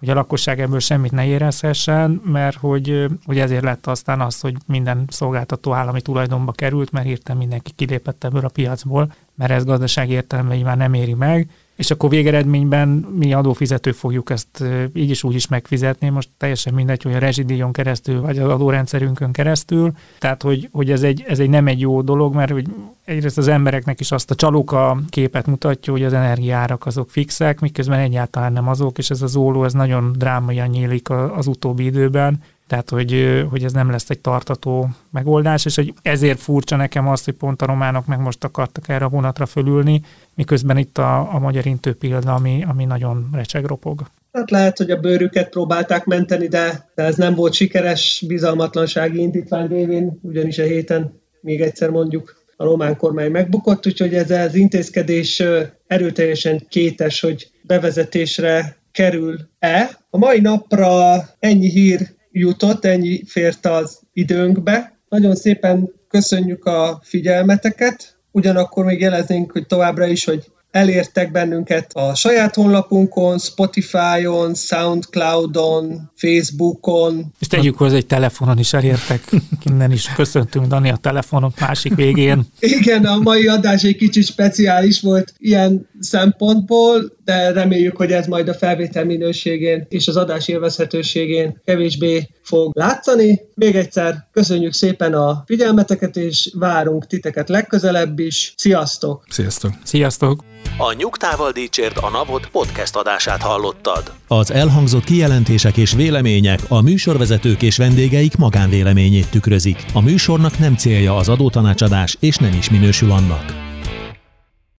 hogy 0.01 0.09
a 0.09 0.15
lakosság 0.15 0.61
ebből 0.61 0.79
semmit 0.79 1.13
ne 1.13 1.27
érezhessen, 1.27 2.21
mert 2.25 2.57
hogy, 2.57 3.07
hogy 3.25 3.39
ezért 3.39 3.63
lett 3.63 3.87
aztán 3.87 4.21
az, 4.21 4.41
hogy 4.41 4.57
minden 4.67 5.05
szolgáltató 5.09 5.73
állami 5.73 6.01
tulajdonba 6.01 6.53
került, 6.53 6.93
mert 6.93 7.07
hirtelen 7.07 7.41
mindenki 7.41 7.71
kilépett 7.71 8.25
ebből 8.25 8.45
a 8.45 8.49
piacból, 8.49 9.13
mert 9.35 9.51
ez 9.51 9.65
gazdasági 9.65 10.13
értelemben 10.13 10.59
már 10.59 10.77
nem 10.77 10.95
éri 10.95 11.15
meg, 11.15 11.51
és 11.81 11.90
akkor 11.90 12.11
végeredményben 12.11 12.88
mi 12.88 13.33
adófizetők 13.33 13.95
fogjuk 13.95 14.31
ezt 14.31 14.64
így 14.95 15.11
is 15.11 15.25
úgy 15.25 15.35
is 15.35 15.49
megfizetni, 15.49 16.09
most 16.09 16.29
teljesen 16.37 16.75
mindegy, 16.75 17.03
hogy 17.03 17.14
a 17.14 17.19
rezsidíjon 17.19 17.73
keresztül, 17.73 18.21
vagy 18.21 18.38
az 18.38 18.49
adórendszerünkön 18.49 19.33
keresztül, 19.33 19.93
tehát 20.19 20.43
hogy, 20.43 20.69
hogy 20.73 20.90
ez, 20.90 21.03
egy, 21.03 21.25
ez 21.27 21.38
egy 21.38 21.49
nem 21.49 21.66
egy 21.66 21.81
jó 21.81 22.03
dolog, 22.03 22.35
mert 22.35 22.51
hogy 22.51 22.66
egyrészt 23.05 23.38
az 23.38 23.49
embereknek 23.49 24.01
is 24.01 24.12
azt 24.12 24.31
a 24.31 24.35
csaluka 24.35 25.01
képet 25.09 25.47
mutatja, 25.47 25.93
hogy 25.93 26.05
az 26.05 26.12
energiárak 26.12 26.87
azok 26.87 27.11
fixek, 27.11 27.61
miközben 27.61 27.99
egyáltalán 27.99 28.53
nem 28.53 28.69
azok, 28.69 28.99
és 28.99 29.11
ez 29.11 29.23
az 29.23 29.37
óló, 29.37 29.64
ez 29.64 29.73
nagyon 29.73 30.12
drámaian 30.19 30.69
nyílik 30.69 31.11
az 31.11 31.47
utóbbi 31.47 31.85
időben, 31.85 32.43
Tehát, 32.71 32.91
hogy, 32.91 33.45
hogy 33.51 33.64
ez 33.64 33.73
nem 33.73 33.91
lesz 33.91 34.11
egy 34.11 34.18
tartató 34.18 34.89
megoldás, 35.11 35.64
és 35.64 35.75
hogy 35.75 35.93
ezért 36.03 36.41
furcsa 36.41 36.77
nekem 36.77 37.09
az, 37.09 37.25
hogy 37.25 37.35
pont 37.35 37.62
a 37.62 37.66
románok 37.66 38.07
meg 38.07 38.21
most 38.21 38.45
akartak 38.45 38.89
erre 38.89 39.05
a 39.05 39.09
vonatra 39.09 39.47
fölülni, 39.47 40.01
miközben 40.35 40.77
itt 40.77 40.99
a, 40.99 41.35
a 41.35 41.39
magyar 41.39 41.66
intő 41.66 41.95
példa, 41.95 42.35
ami, 42.35 42.64
ami 42.68 42.85
nagyon 42.85 43.29
recsegropog. 43.33 44.03
Hát 44.33 44.51
lehet, 44.51 44.77
hogy 44.77 44.91
a 44.91 45.01
bőrüket 45.01 45.49
próbálták 45.49 46.05
menteni, 46.05 46.49
de, 46.49 46.91
ez 46.95 47.16
nem 47.16 47.35
volt 47.35 47.53
sikeres 47.53 48.25
bizalmatlansági 48.27 49.21
indítvány 49.21 49.68
révén, 49.68 50.18
ugyanis 50.23 50.59
a 50.59 50.64
héten 50.64 51.21
még 51.41 51.61
egyszer 51.61 51.91
mondjuk 51.91 52.37
a 52.57 52.64
román 52.64 52.97
kormány 52.97 53.31
megbukott, 53.31 53.87
úgyhogy 53.87 54.14
ez 54.14 54.31
az 54.31 54.55
intézkedés 54.55 55.43
erőteljesen 55.87 56.66
kétes, 56.68 57.21
hogy 57.21 57.51
bevezetésre 57.62 58.77
kerül-e. 58.93 59.91
A 60.11 60.18
mai 60.18 60.41
napra 60.41 61.14
ennyi 61.39 61.68
hír 61.68 62.18
jutott, 62.33 62.85
ennyi 62.85 63.24
fért 63.26 63.66
az 63.66 64.01
időnkbe. 64.12 64.99
Nagyon 65.09 65.35
szépen 65.37 65.91
köszönjük 66.09 66.64
a 66.64 67.01
figyelmeteket, 67.03 68.16
ugyanakkor 68.31 68.85
még 68.85 69.01
jeleznénk, 69.01 69.53
hogy 69.53 69.66
továbbra 69.66 70.07
is, 70.07 70.24
hogy 70.24 70.51
elértek 70.70 71.31
bennünket 71.31 71.91
a 71.93 72.14
saját 72.14 72.55
honlapunkon, 72.55 73.39
Spotify-on, 73.39 74.55
Soundcloud-on, 74.55 76.11
Facebookon. 76.16 77.33
És 77.39 77.47
tegyük 77.47 77.76
hozzá, 77.76 77.97
egy 77.97 78.07
telefonon 78.07 78.59
is 78.59 78.72
elértek. 78.72 79.22
Innen 79.70 79.93
is 79.93 80.12
köszöntünk 80.14 80.66
Dani 80.66 80.91
a 80.91 80.97
telefonok 80.97 81.61
másik 81.61 81.95
végén. 81.95 82.47
Igen, 82.59 83.05
a 83.05 83.18
mai 83.18 83.49
adás 83.49 83.83
egy 83.83 83.97
kicsit 83.97 84.24
speciális 84.24 85.01
volt 85.01 85.35
ilyen 85.39 85.89
szempontból, 86.01 87.12
de 87.31 87.53
reméljük, 87.53 87.97
hogy 87.97 88.12
ez 88.12 88.26
majd 88.26 88.49
a 88.49 88.55
felvétel 88.55 89.05
minőségén 89.05 89.87
és 89.89 90.09
az 90.09 90.16
adás 90.16 90.49
élvezhetőségén 90.49 91.61
kevésbé 91.64 92.28
fog 92.43 92.76
látszani. 92.76 93.41
Még 93.55 93.76
egyszer 93.76 94.28
köszönjük 94.33 94.72
szépen 94.72 95.14
a 95.14 95.43
figyelmeteket, 95.47 96.16
és 96.16 96.51
várunk 96.59 97.07
titeket 97.07 97.49
legközelebb 97.49 98.18
is. 98.18 98.53
Sziasztok! 98.57 99.24
Sziasztok! 99.28 99.72
Sziasztok! 99.85 100.45
A 100.78 100.93
Nyugtával 100.93 101.51
Dícsért 101.51 101.99
a 101.99 102.11
Napot 102.11 102.49
podcast 102.49 102.97
adását 102.97 103.43
hallottad. 103.43 104.12
Az 104.26 104.51
elhangzott 104.53 105.05
kijelentések 105.05 105.76
és 105.76 105.93
vélemények 105.93 106.61
a 106.68 106.81
műsorvezetők 106.81 107.62
és 107.62 107.76
vendégeik 107.76 108.37
magánvéleményét 108.37 109.31
tükrözik. 109.31 109.85
A 109.93 110.01
műsornak 110.01 110.59
nem 110.59 110.76
célja 110.76 111.16
az 111.16 111.28
adótanácsadás, 111.28 112.16
és 112.20 112.37
nem 112.37 112.53
is 112.59 112.70
minősül 112.70 113.11
annak. 113.11 113.70